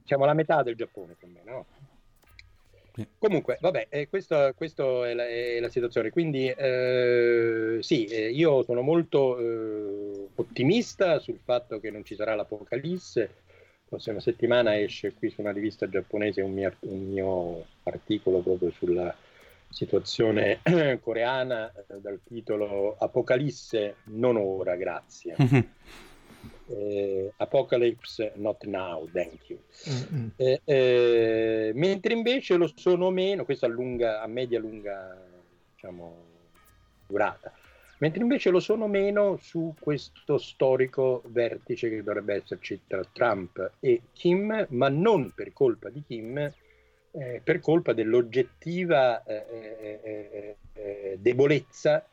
[0.09, 1.51] siamo alla metà del Giappone più o meno.
[1.51, 3.07] No?
[3.19, 6.11] Comunque, vabbè, eh, questa, questa è, è, la situazione.
[6.11, 12.35] Quindi, eh, sì, eh, io sono molto eh, ottimista sul fatto che non ci sarà
[12.35, 13.21] l'apocalisse.
[13.21, 18.71] La prossima settimana esce qui su una rivista giapponese un mio, un mio articolo proprio
[18.71, 19.15] sulla
[19.71, 20.61] situazione
[21.03, 25.37] coreana eh, dal titolo Apocalisse non ora, grazie.
[25.41, 25.61] Mm-hmm.
[26.71, 29.59] Eh, Apocalypse not now, thank you.
[29.89, 30.29] Mm-hmm.
[30.37, 35.17] Eh, eh, mentre invece lo sono meno, questo a, lunga, a media lunga
[35.75, 36.25] diciamo,
[37.07, 37.53] durata.
[37.99, 44.03] mentre invece lo sono meno su questo storico vertice che dovrebbe esserci tra Trump e
[44.13, 46.53] Kim, ma non per colpa di Kim,
[47.13, 52.07] eh, per colpa dell'oggettiva eh, eh, eh, eh debolezza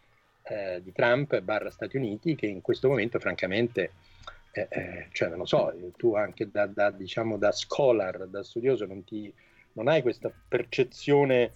[0.46, 3.94] di Trump barra Stati Uniti che in questo momento francamente
[5.12, 9.34] cioè non lo so, tu anche da, da, diciamo, da scholar, da studioso non, ti,
[9.74, 11.54] non hai questa percezione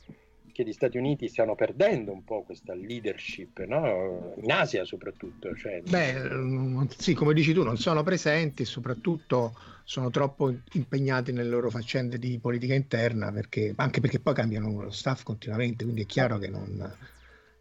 [0.60, 4.34] che gli Stati Uniti stiano perdendo un po' questa leadership, no?
[4.42, 5.56] in Asia soprattutto.
[5.56, 5.82] Cioè...
[5.88, 9.56] Beh, mm, sì, come dici tu, non sono presenti e soprattutto
[9.86, 14.92] sono troppo impegnati nelle loro faccende di politica interna, perché, anche perché poi cambiano lo
[14.92, 16.94] staff continuamente, quindi è chiaro che non,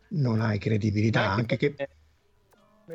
[0.08, 1.30] non hai credibilità.
[1.30, 1.88] Anche, anche che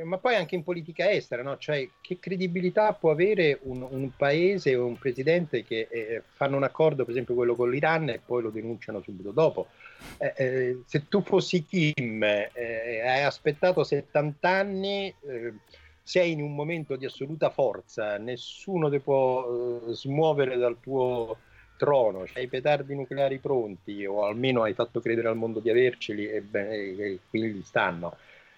[0.03, 1.57] ma poi anche in politica estera, no?
[1.57, 6.63] cioè, che credibilità può avere un, un paese o un presidente che eh, fanno un
[6.63, 9.67] accordo, per esempio quello con l'Iran, e poi lo denunciano subito dopo?
[10.17, 15.53] Eh, eh, se tu fossi Kim, eh, hai aspettato 70 anni, eh,
[16.01, 21.37] sei in un momento di assoluta forza, nessuno ti può eh, smuovere dal tuo
[21.77, 26.29] trono, hai i petardi nucleari pronti, o almeno hai fatto credere al mondo di averceli
[26.29, 28.15] e, beh, e quindi stanno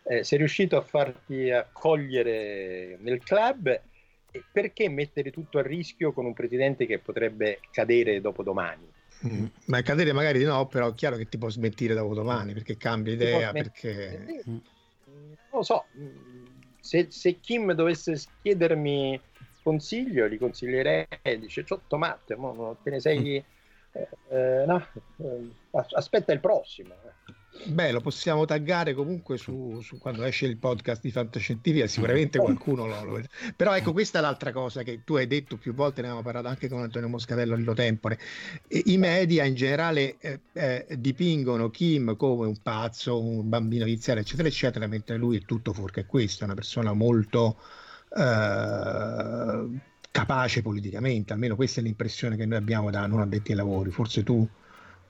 [0.07, 3.81] eh, sei riuscito a farti accogliere nel club,
[4.51, 8.91] perché mettere tutto a rischio con un presidente che potrebbe cadere dopo domani?
[9.25, 9.45] Mm.
[9.65, 13.13] Ma cadere magari no, però è chiaro che ti può smentire dopo domani perché cambia
[13.13, 13.51] idea.
[13.51, 14.43] Perché...
[14.45, 14.61] Non
[15.51, 15.85] lo so,
[16.79, 19.19] se, se, Kim dovesse chiedermi
[19.63, 21.07] consiglio, gli consiglierei,
[21.39, 23.43] dice, ciò tomate, mo, te ne sei...
[23.43, 23.53] Mm.
[23.97, 24.85] Eh, eh, no,
[25.17, 25.49] eh,
[25.93, 26.93] aspetta il prossimo.
[27.63, 27.69] Eh.
[27.69, 32.85] Beh, lo possiamo taggare comunque su, su, quando esce il podcast di Fantascientifica, sicuramente qualcuno
[32.85, 33.21] lo, lo
[33.55, 36.47] Però ecco, questa è l'altra cosa che tu hai detto più volte, ne abbiamo parlato
[36.47, 38.19] anche con Antonio Moscatello a Lillo Tempore.
[38.67, 44.21] E, I media in generale eh, eh, dipingono Kim come un pazzo, un bambino viziario,
[44.21, 47.57] eccetera, eccetera, mentre lui è tutto fuorché questo, è una persona molto...
[48.15, 53.91] Eh, capace politicamente, almeno questa è l'impressione che noi abbiamo da non addetti ai lavori.
[53.91, 54.47] Forse tu.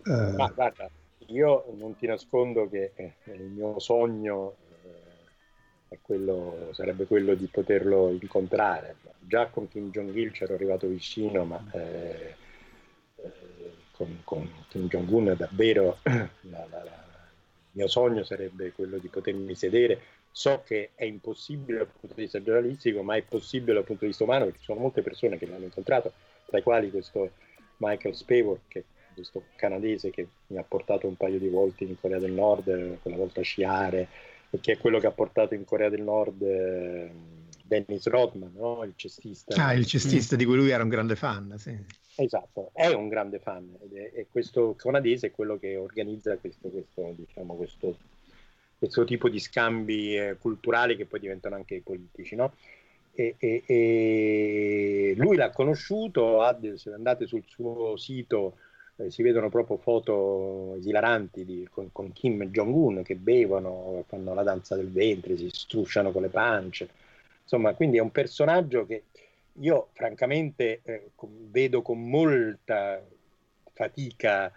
[0.03, 0.33] Eh...
[0.35, 0.89] Ma guarda,
[1.27, 4.55] io non ti nascondo che eh, il mio sogno
[5.89, 8.95] eh, quello, sarebbe quello di poterlo incontrare.
[9.19, 12.35] Già con Kim Jong-il c'ero arrivato vicino, ma eh,
[13.15, 13.31] eh
[13.91, 19.55] con, con, Kim Jong-un davvero la, la, la, il mio sogno sarebbe quello di potermi
[19.55, 19.99] sedere.
[20.31, 24.07] So che è impossibile dal punto di vista giornalistico, ma è possibile dal punto di
[24.07, 26.11] vista umano, perché ci sono molte persone che l'hanno incontrato,
[26.45, 27.31] tra i quali questo
[27.77, 28.83] Michael Spavor, che
[29.15, 33.17] questo canadese che mi ha portato un paio di volte in Corea del Nord, quella
[33.17, 34.07] volta a sciare,
[34.51, 37.11] e che è quello che ha portato in Corea del Nord eh,
[37.63, 38.83] Dennis Rodman, no?
[38.83, 39.65] il cestista.
[39.65, 40.37] Ah, il cestista mm.
[40.37, 41.75] di cui lui era un grande fan, sì.
[42.17, 47.13] Esatto, è un grande fan è, e questo canadese è quello che organizza questo, questo,
[47.15, 47.97] diciamo, questo,
[48.77, 52.35] questo tipo di scambi eh, culturali che poi diventano anche politici.
[52.35, 52.53] No?
[53.13, 56.39] E, e, e, lui l'ha conosciuto,
[56.75, 58.57] se andate sul suo sito
[58.97, 64.43] eh, si vedono proprio foto esilaranti di, con, con, Kim Jong-un che bevono, fanno la
[64.43, 66.89] danza del ventre, si strusciano con le pance.
[67.43, 69.03] Insomma, quindi è un personaggio che
[69.59, 71.11] io francamente eh,
[71.49, 73.01] vedo con molta
[73.73, 74.51] fatica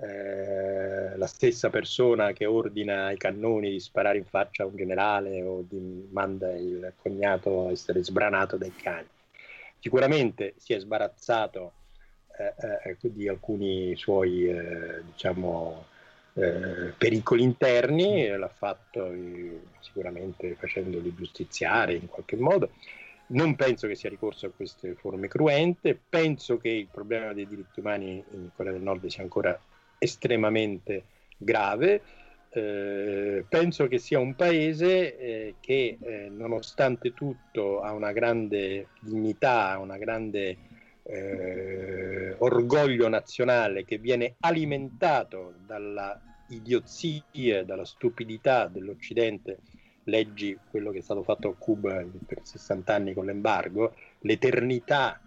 [0.00, 5.42] eh, la stessa persona che ordina ai cannoni di sparare in faccia a un generale
[5.42, 9.08] o di, manda il cognato a essere sbranato dai cani.
[9.80, 11.72] Sicuramente si è sbarazzato
[13.00, 15.86] di alcuni suoi eh, diciamo,
[16.96, 19.12] pericoli interni, l'ha fatto
[19.80, 22.70] sicuramente facendoli giustiziare in qualche modo.
[23.30, 27.80] Non penso che sia ricorso a queste forme cruente, penso che il problema dei diritti
[27.80, 29.58] umani in Corea del Nord sia ancora
[29.98, 31.04] estremamente
[31.36, 32.00] grave.
[32.50, 39.78] Eh, penso che sia un paese eh, che eh, nonostante tutto ha una grande dignità,
[39.78, 40.56] una grande
[41.08, 49.58] eh, orgoglio nazionale che viene alimentato dalla idiozia, dalla stupidità dell'Occidente,
[50.04, 55.20] leggi quello che è stato fatto a Cuba per 60 anni con l'embargo, l'eternità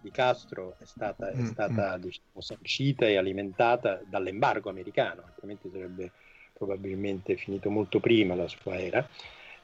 [0.00, 2.00] di Castro è stata, è mm, stata mm.
[2.00, 6.12] diciamo, sancita e alimentata dall'embargo americano, altrimenti sarebbe
[6.52, 9.06] probabilmente finito molto prima la sua era.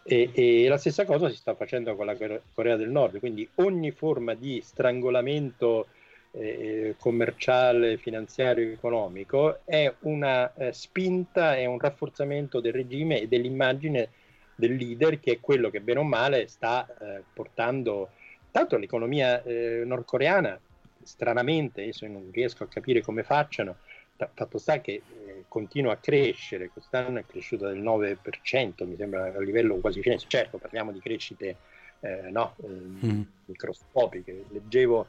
[0.03, 2.17] E, e, la stessa cosa si sta facendo con la
[2.55, 5.87] Corea del Nord, quindi ogni forma di strangolamento
[6.33, 14.09] eh, commerciale, finanziario, economico è una eh, spinta, è un rafforzamento del regime e dell'immagine
[14.55, 18.11] del leader che è quello che bene o male sta eh, portando
[18.51, 20.59] tanto l'economia eh, nordcoreana,
[21.03, 23.77] stranamente, adesso non riesco a capire come facciano,
[24.17, 29.41] fatto sta che eh, continua a crescere, quest'anno è cresciuto del 9%, mi sembra a
[29.41, 31.57] livello quasi cinese, certo parliamo di crescite
[31.99, 33.23] eh, no, eh, mm.
[33.47, 35.07] microscopiche, leggevo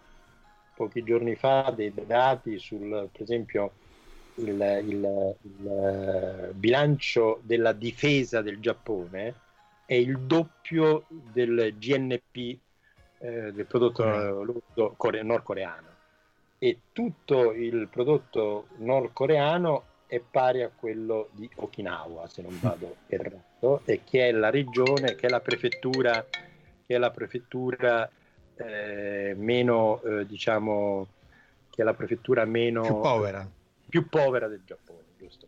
[0.73, 3.71] pochi giorni fa dei dati sul, per esempio,
[4.35, 4.47] il,
[4.83, 9.35] il, il eh, bilancio della difesa del Giappone
[9.85, 12.57] è il doppio del GNP
[13.19, 14.85] eh, del prodotto mm.
[14.97, 15.89] core- nordcoreano
[16.57, 23.80] e tutto il prodotto nordcoreano è pari a quello di Okinawa, se non vado errato,
[23.86, 28.12] e che è la regione, che è la prefettura, che è la prefettura
[28.57, 31.07] eh, meno, eh, diciamo,
[31.70, 33.49] che è la prefettura meno più povera,
[33.88, 35.47] più povera del Giappone, giusto?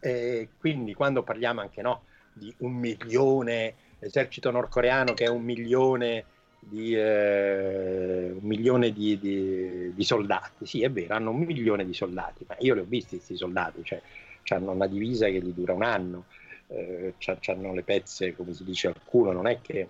[0.00, 6.24] E quindi quando parliamo anche no, di un milione, l'esercito nordcoreano che è un milione
[6.58, 11.94] di, eh, un milione di, di, di, soldati, sì è vero, hanno un milione di
[11.94, 14.00] soldati, ma io li ho visti questi soldati, cioè
[14.48, 16.24] hanno una divisa che gli dura un anno,
[16.68, 17.14] eh,
[17.46, 19.88] hanno le pezze come si dice al culo, non è che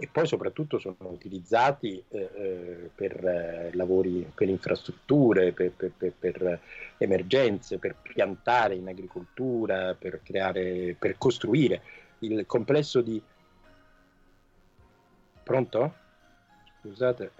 [0.00, 6.12] e poi soprattutto sono utilizzati eh, eh, per eh, lavori, per infrastrutture, per, per, per,
[6.16, 6.60] per,
[6.98, 11.82] emergenze, per piantare in agricoltura, per creare, per costruire.
[12.20, 13.20] Il complesso di...
[15.48, 15.94] Pronto?
[16.82, 17.30] Scusate.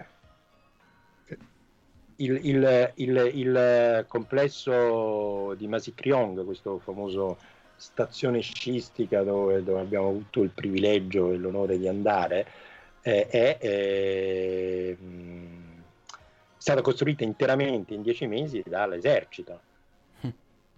[2.16, 7.36] Il, il, il, il complesso di Masikryong, questo famoso
[7.76, 12.46] stazione sciistica dove, dove, abbiamo avuto il privilegio e l'onore di andare
[13.02, 14.96] eh, è eh,
[16.56, 19.60] stata costruita interamente in dieci mesi dall'esercito.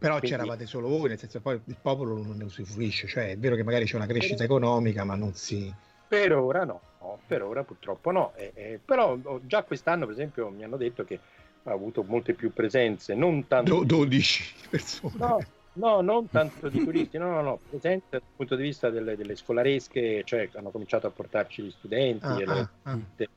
[0.00, 3.30] Però Quindi, c'eravate solo voi, nel senso che poi il popolo non ne usufruisce, cioè
[3.30, 5.72] è vero che magari c'è una crescita economica, ma non si...
[6.10, 10.14] Per ora no, no per ora purtroppo no, eh, eh, però oh, già quest'anno per
[10.14, 11.20] esempio mi hanno detto che
[11.62, 13.84] ha avuto molte più presenze, non tanto...
[13.84, 15.14] 12 persone.
[15.16, 15.38] No,
[15.74, 19.36] No, non tanto di turisti, no, no, no, presente dal punto di vista delle, delle
[19.36, 23.28] scolaresche, cioè hanno cominciato a portarci gli studenti, ah, le ah, gite,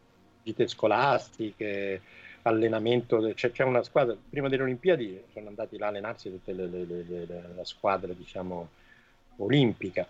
[0.41, 2.01] gite, scolastiche,
[2.41, 6.65] allenamento, c'è, c'è, una squadra, prima delle Olimpiadi sono andati là a allenarsi tutte le,
[6.65, 8.69] le, le, la squadra, diciamo,
[9.38, 10.07] olimpica.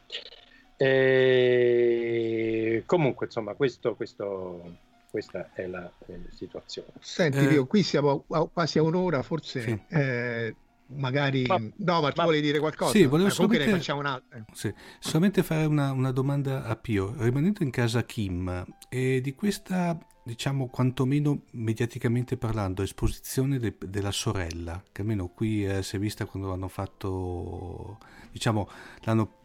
[0.86, 4.77] E comunque, insomma, questo, questo,
[5.09, 6.89] questa è la, la situazione.
[6.99, 9.79] Senti, eh, io qui siamo a, quasi a un'ora, forse sì.
[9.89, 10.55] eh,
[10.88, 14.45] magari ma, no ma ma, volevi dire qualcosa sì volevo eh, solamente, ne facciamo un'altra
[14.51, 19.97] sì, solamente fare una, una, domanda a Pio rimanendo in casa Kim e di questa
[20.23, 26.25] diciamo quantomeno mediaticamente parlando esposizione de, della sorella che almeno qui eh, si è vista
[26.25, 27.97] quando hanno fatto
[28.31, 28.69] diciamo
[29.01, 29.41] l'hanno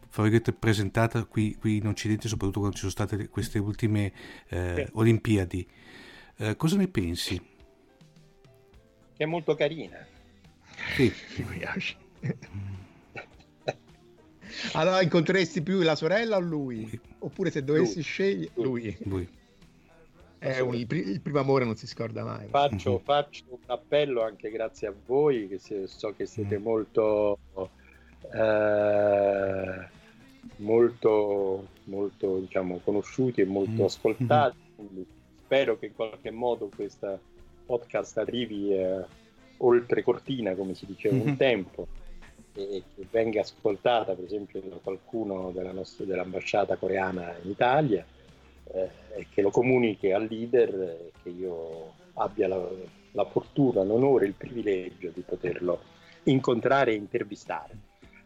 [0.59, 4.13] presentata qui, qui, in Occidente soprattutto quando ci sono state queste ultime
[4.49, 4.93] eh, sì.
[4.95, 5.69] Olimpiadi
[6.37, 7.41] eh, cosa ne pensi?
[9.17, 10.05] che è molto carina
[10.97, 11.13] sì.
[14.73, 16.99] allora incontreresti più la sorella o lui?
[17.19, 18.03] Oppure se dovessi lui.
[18.03, 18.97] scegliere lui.
[19.05, 19.29] lui.
[20.41, 22.47] Un, il, il, primo amore non si scorda mai.
[22.49, 23.03] Faccio, mm-hmm.
[23.03, 26.63] faccio, un appello anche grazie a voi, che se, so che siete mm.
[26.63, 27.39] molto,
[28.33, 29.89] eh,
[30.57, 33.84] molto, molto diciamo, conosciuti e molto mm.
[33.84, 34.57] ascoltati.
[34.80, 35.03] Mm-hmm.
[35.44, 37.18] spero che in qualche modo questa
[37.66, 39.05] podcast arrivi eh,
[39.59, 41.24] oltre cortina, come si diceva mm-hmm.
[41.24, 41.36] un mhm.
[41.36, 41.86] tempo,
[42.55, 48.05] e che venga ascoltata per esempio da qualcuno della nostra, dell'ambasciata coreana in Italia
[48.72, 52.68] eh, e che lo comunichi al leader e che io abbia la,
[53.12, 55.80] la fortuna, l'onore, il privilegio di poterlo
[56.24, 57.76] incontrare e intervistare,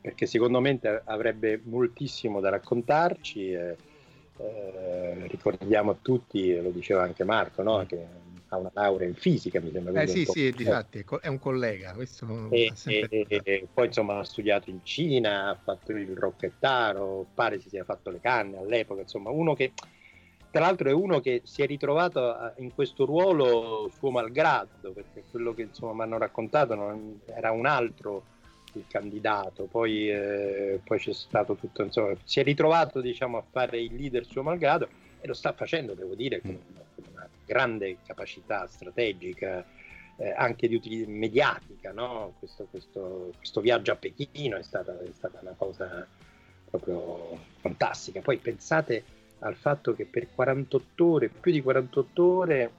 [0.02, 3.52] perché secondo me avrebbe moltissimo da raccontarci.
[3.52, 3.76] Eh,
[4.38, 7.86] eh, ricordiamo a tutti, lo diceva anche Marco, no?
[7.86, 8.04] che
[8.48, 10.02] ha una laurea in fisica, mi sembra.
[10.02, 11.92] Eh sì, sì, difatti è un collega.
[11.92, 17.60] Questo e, e, e, poi insomma ha studiato in Cina, ha fatto il rocchettaro, pare
[17.60, 19.72] si sia fatto le canne all'epoca, insomma uno che
[20.50, 25.54] tra l'altro è uno che si è ritrovato in questo ruolo suo malgrado, perché quello
[25.54, 28.24] che insomma mi hanno raccontato non, era un altro
[28.78, 33.80] il candidato, poi, eh, poi c'è stato tutto, insomma, si è ritrovato diciamo a fare
[33.80, 34.88] il leader suo malgrado
[35.20, 36.58] e lo sta facendo, devo dire, con
[37.12, 39.64] una grande capacità strategica,
[40.16, 41.92] eh, anche di utilizzo mediatica.
[41.92, 42.34] No?
[42.38, 46.06] Questo, questo, questo, viaggio a Pechino è stata, è stata una cosa
[46.68, 48.20] proprio fantastica.
[48.20, 49.04] Poi pensate
[49.40, 52.70] al fatto che per 48 ore, più di 48 ore,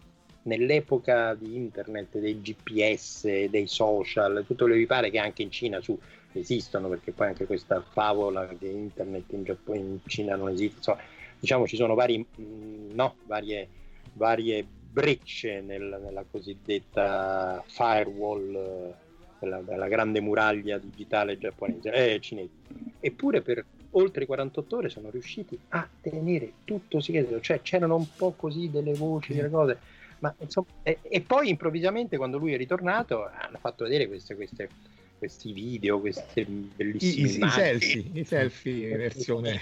[0.43, 5.51] nell'epoca di internet, dei GPS, dei social, tutto quello che vi pare che anche in
[5.51, 5.97] Cina su,
[6.33, 11.01] esistono, perché poi anche questa favola che internet in, Giappone, in Cina non esiste, insomma,
[11.39, 13.67] diciamo ci sono vari, mm, no, varie,
[14.13, 18.93] varie brecce nel, nella cosiddetta firewall
[19.39, 22.51] della, della grande muraglia digitale giapponese, eh, cinese.
[22.99, 28.31] Eppure per oltre 48 ore sono riusciti a tenere tutto segreto, cioè c'erano un po'
[28.31, 29.77] così delle voci, delle cose,
[30.23, 34.69] ma insomma, e, e poi improvvisamente quando lui è ritornato hanno fatto vedere queste, queste,
[35.17, 39.61] questi video, queste bellissime I, i, i selfie, i selfie in versione.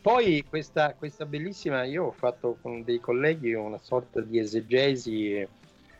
[0.00, 5.46] Poi questa, questa, bellissima, io ho fatto con dei colleghi una sorta di esegesi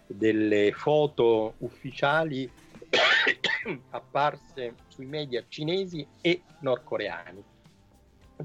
[0.06, 2.50] delle foto ufficiali
[3.90, 7.44] apparse sui media cinesi e nordcoreani.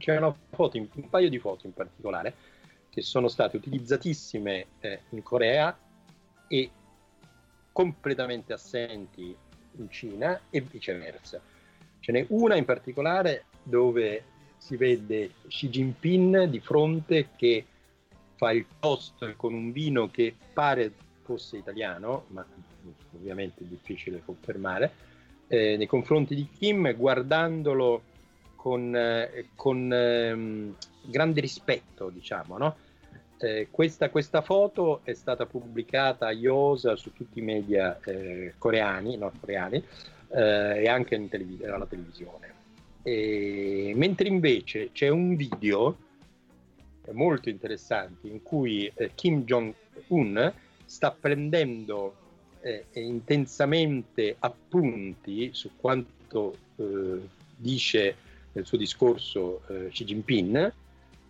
[0.06, 2.36] Una foto, un paio di foto in particolare,
[2.94, 5.76] che sono state utilizzatissime eh, in Corea
[6.48, 6.70] e
[7.72, 9.36] completamente assenti
[9.78, 11.42] in Cina e viceversa.
[12.00, 14.26] Ce n'è una in particolare dove
[14.58, 17.66] si vede Xi Jinping di fronte che
[18.36, 22.46] fa il toast con un vino che pare fosse italiano, ma
[23.16, 24.92] ovviamente è difficile confermare,
[25.48, 28.04] eh, nei confronti di Kim, guardandolo
[28.56, 32.76] con, eh, con eh, grande rispetto, diciamo, no?
[33.44, 39.18] Eh, questa, questa, foto è stata pubblicata a Yosa su tutti i media eh, coreani,
[39.18, 39.84] nordcoreani,
[40.30, 42.52] eh, e anche televis- alla televisione.
[43.04, 45.98] E, mentre invece c'è un video
[47.12, 50.54] molto interessante in cui eh, Kim Jong-un
[50.86, 52.16] sta prendendo
[52.62, 57.20] eh, intensamente appunti su quanto eh,
[57.58, 58.16] dice
[58.54, 60.74] nel suo discorso Xi Jinping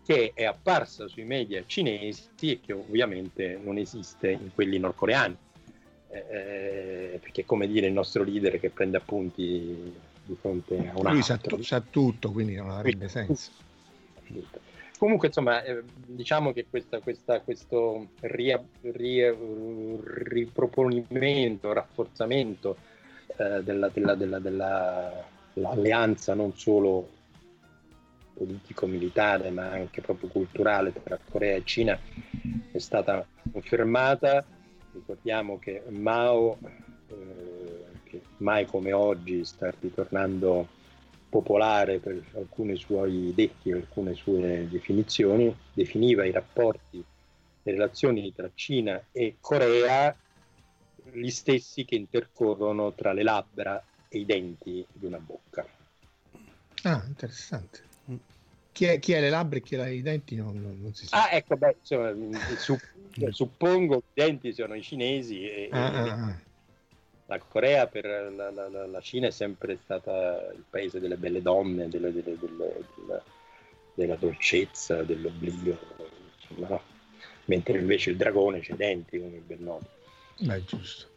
[0.05, 5.37] che è apparsa sui media cinesi e che ovviamente non esiste in quelli nordcoreani.
[6.09, 9.93] Eh, eh perché come dire il nostro leader che prende appunti
[10.25, 11.55] di fronte a un Lui altro.
[11.55, 13.51] Lui sa, sa, tutto, quindi non avrebbe senso.
[14.97, 19.35] Comunque, insomma, eh, diciamo che questa, questa, questo ria, ria,
[20.03, 22.77] riproponimento, rafforzamento
[23.35, 27.09] eh, della, della, della, dell'alleanza non solo
[28.33, 31.97] politico-militare ma anche proprio culturale tra Corea e Cina
[32.71, 34.45] è stata confermata.
[34.91, 36.57] Ricordiamo che Mao,
[37.07, 40.67] eh, che mai come oggi sta ritornando
[41.29, 47.03] popolare per alcuni suoi detti, alcune sue definizioni, definiva i rapporti,
[47.63, 50.15] le relazioni tra Cina e Corea
[51.11, 55.65] gli stessi che intercorrono tra le labbra e i denti di una bocca.
[56.83, 57.91] Ah, interessante
[58.73, 61.07] chi è, chi è le labbra e chi ha i denti non, non, non si
[61.07, 61.29] sa.
[61.29, 62.11] Ah, ecco, beh, insomma,
[63.31, 66.39] suppongo che i denti siano i cinesi e, ah, e ah, ah.
[67.27, 71.87] la Corea per la, la, la, Cina è sempre stata il paese delle belle donne,
[71.87, 73.21] delle, delle, delle,
[73.93, 75.77] della dolcezza, dell'oblio,
[76.41, 76.81] insomma, no?
[77.45, 79.87] mentre invece il dragone c'è i denti, come ben noto.
[80.39, 81.11] Beh, giusto.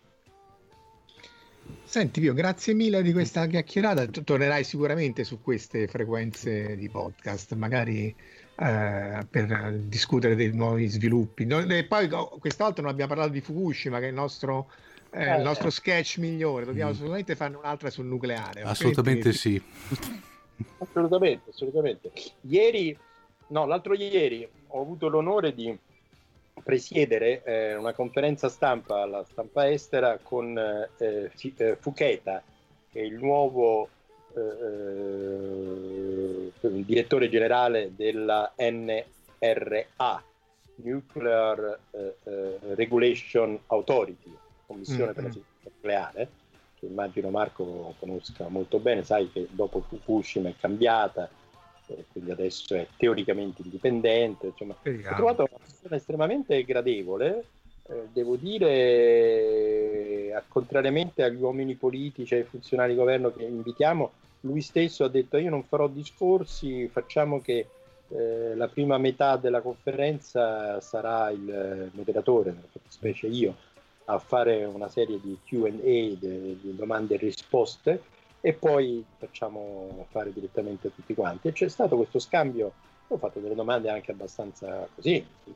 [1.85, 4.07] Senti Pio, grazie mille di questa chiacchierata.
[4.07, 8.15] Tornerai sicuramente su queste frequenze di podcast, magari
[8.57, 11.45] eh, per discutere dei nuovi sviluppi.
[11.45, 12.09] No, e poi
[12.39, 14.71] questa volta non abbiamo parlato di Fukushima, che è il nostro,
[15.11, 16.65] eh, eh, il nostro sketch migliore.
[16.65, 16.95] Dobbiamo mm.
[16.95, 18.63] assolutamente farne un'altra sul nucleare.
[18.63, 19.63] Assolutamente sì.
[20.79, 22.11] Assolutamente, assolutamente.
[22.43, 22.99] Ieri,
[23.49, 25.79] no, l'altro ieri ho avuto l'onore di
[26.63, 32.43] presiedere eh, una conferenza stampa alla stampa estera con eh, eh Fuketa,
[32.91, 33.89] che è il nuovo
[34.35, 34.41] eh,
[36.61, 40.23] eh, direttore generale della NRA,
[40.77, 41.79] Nuclear
[42.75, 44.37] Regulation Authority,
[44.67, 45.15] Commissione mm-hmm.
[45.15, 45.39] per la mm-hmm.
[45.39, 46.29] sicurezza nucleare,
[46.79, 51.31] che immagino Marco conosca molto bene, sai che dopo Fukushima è cambiata
[52.11, 54.47] quindi adesso è teoricamente indipendente.
[54.47, 57.45] Insomma, ho trovato una persona estremamente gradevole.
[57.89, 64.61] Eh, devo dire, contrariamente agli uomini politici e ai funzionari di governo che invitiamo, lui
[64.61, 67.67] stesso ha detto: Io non farò discorsi, facciamo che
[68.09, 72.55] eh, la prima metà della conferenza sarà il moderatore,
[72.89, 73.55] specie io,
[74.07, 80.89] a fare una serie di QA, di domande e risposte e poi facciamo fare direttamente
[80.89, 81.49] a tutti quanti.
[81.49, 82.73] E c'è stato questo scambio,
[83.09, 85.53] ho fatto delle domande anche abbastanza così, ha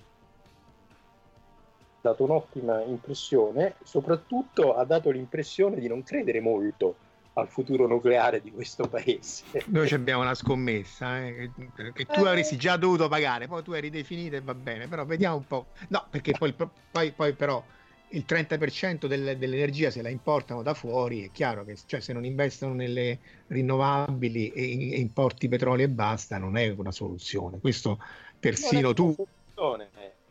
[2.01, 6.97] dato un'ottima impressione, soprattutto ha dato l'impressione di non credere molto
[7.35, 9.45] al futuro nucleare di questo paese.
[9.67, 11.51] Noi abbiamo una scommessa eh,
[11.93, 15.37] che, tu avresti già dovuto pagare, poi tu eri definito e va bene, però vediamo
[15.37, 15.67] un po'.
[15.89, 17.63] No, perché poi, poi, poi però
[18.11, 22.25] il 30% del, dell'energia se la importano da fuori, è chiaro che cioè, se non
[22.25, 23.19] investono nelle
[23.49, 27.59] rinnovabili e, e importi petrolio e basta, non è una soluzione.
[27.61, 27.99] Questo
[28.39, 29.15] persino tu...
[29.15, 29.91] Soluzione.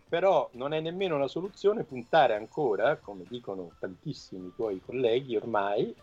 [0.10, 5.94] però non è nemmeno una soluzione puntare ancora, come dicono tantissimi tuoi colleghi ormai,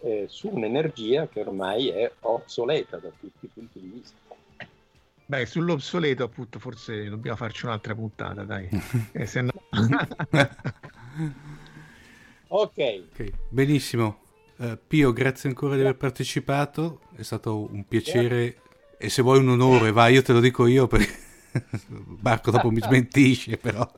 [0.00, 4.16] eh, su un'energia che ormai è obsoleta da tutti i punti di vista.
[5.24, 8.68] Beh, sull'obsoleto appunto forse dobbiamo farci un'altra puntata, dai.
[9.12, 9.52] eh, no...
[12.48, 12.70] ok.
[12.70, 13.32] okay.
[13.48, 14.20] Benissimo.
[14.56, 18.96] Uh, Pio, grazie ancora di aver partecipato, è stato un piacere grazie.
[18.98, 21.30] e se vuoi un onore, vai, io te lo dico io perché
[22.20, 23.90] Marco dopo mi smentisce però.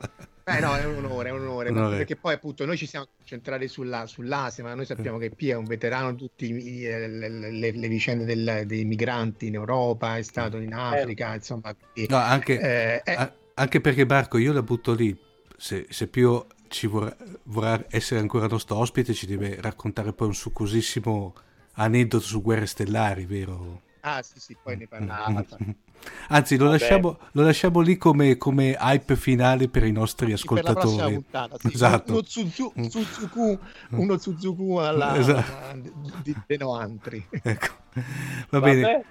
[0.47, 1.97] Eh no, è un onore, è un onore, onore.
[1.97, 5.57] perché poi appunto noi ci siamo concentrati sulla, sull'Asia, ma noi sappiamo che Pia è
[5.57, 10.57] un veterano di tutte le, le, le, vicende del, dei migranti in Europa, è stato
[10.57, 11.37] in Africa, eh.
[11.37, 11.75] insomma.
[11.91, 15.17] Quindi, no, anche, eh, a, anche, perché Marco io la butto lì,
[15.57, 20.33] se, se Pio ci vorrà, vorrà, essere ancora nostro ospite ci deve raccontare poi un
[20.33, 21.33] succosissimo
[21.73, 23.81] aneddoto su guerre stellari, vero?
[24.01, 25.45] Ah sì sì, poi ne parliamo.
[26.29, 30.97] Anzi, lo lasciamo, lo lasciamo, lì come, come, hype finale per i nostri ascoltatori.
[30.97, 31.73] Per puntata, sì.
[31.73, 32.11] esatto.
[32.11, 32.89] uno, Suzuku.
[32.89, 33.59] Suzuku,
[33.91, 35.81] uno Suzuku alla esatto.
[36.21, 37.27] di Benoantri.
[37.41, 37.73] Ecco.
[37.93, 38.73] Va Vabbè.
[38.73, 39.05] bene.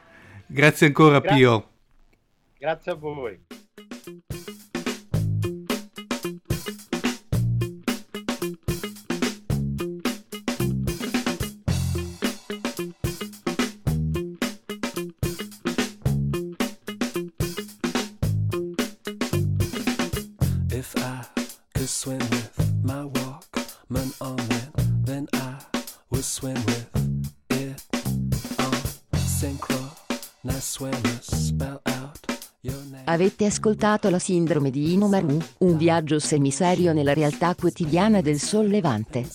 [0.46, 1.36] Grazie ancora, Grazie.
[1.38, 1.68] Pio.
[2.58, 3.40] Grazie a voi.
[33.04, 39.28] Avete ascoltato la sindrome di Inomaru, un viaggio semiserio nella realtà quotidiana del sollevante.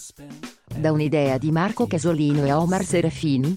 [0.75, 3.55] Da un'idea di Marco Casolino e Omar Serafini.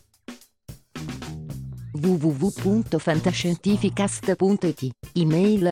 [1.95, 5.72] www.fantascientificast.it Email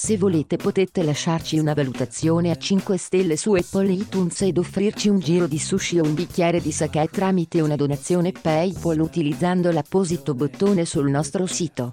[0.00, 5.18] Se volete potete lasciarci una valutazione a 5 stelle su Apple iTunes ed offrirci un
[5.18, 10.84] giro di sushi o un bicchiere di sake tramite una donazione PayPal utilizzando l'apposito bottone
[10.84, 11.90] sul nostro sito.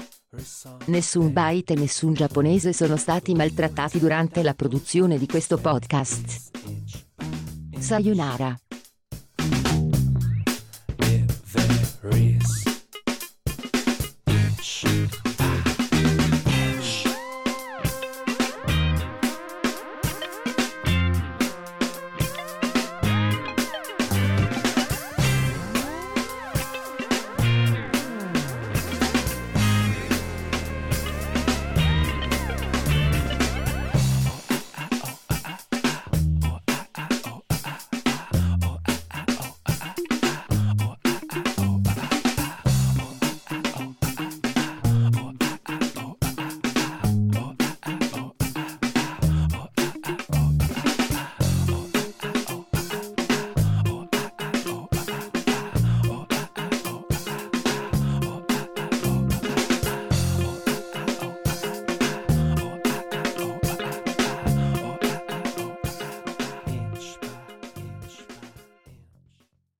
[0.85, 6.51] Nessun byte e nessun giapponese sono stati maltrattati durante la produzione di questo podcast.
[7.79, 8.55] Sayonara.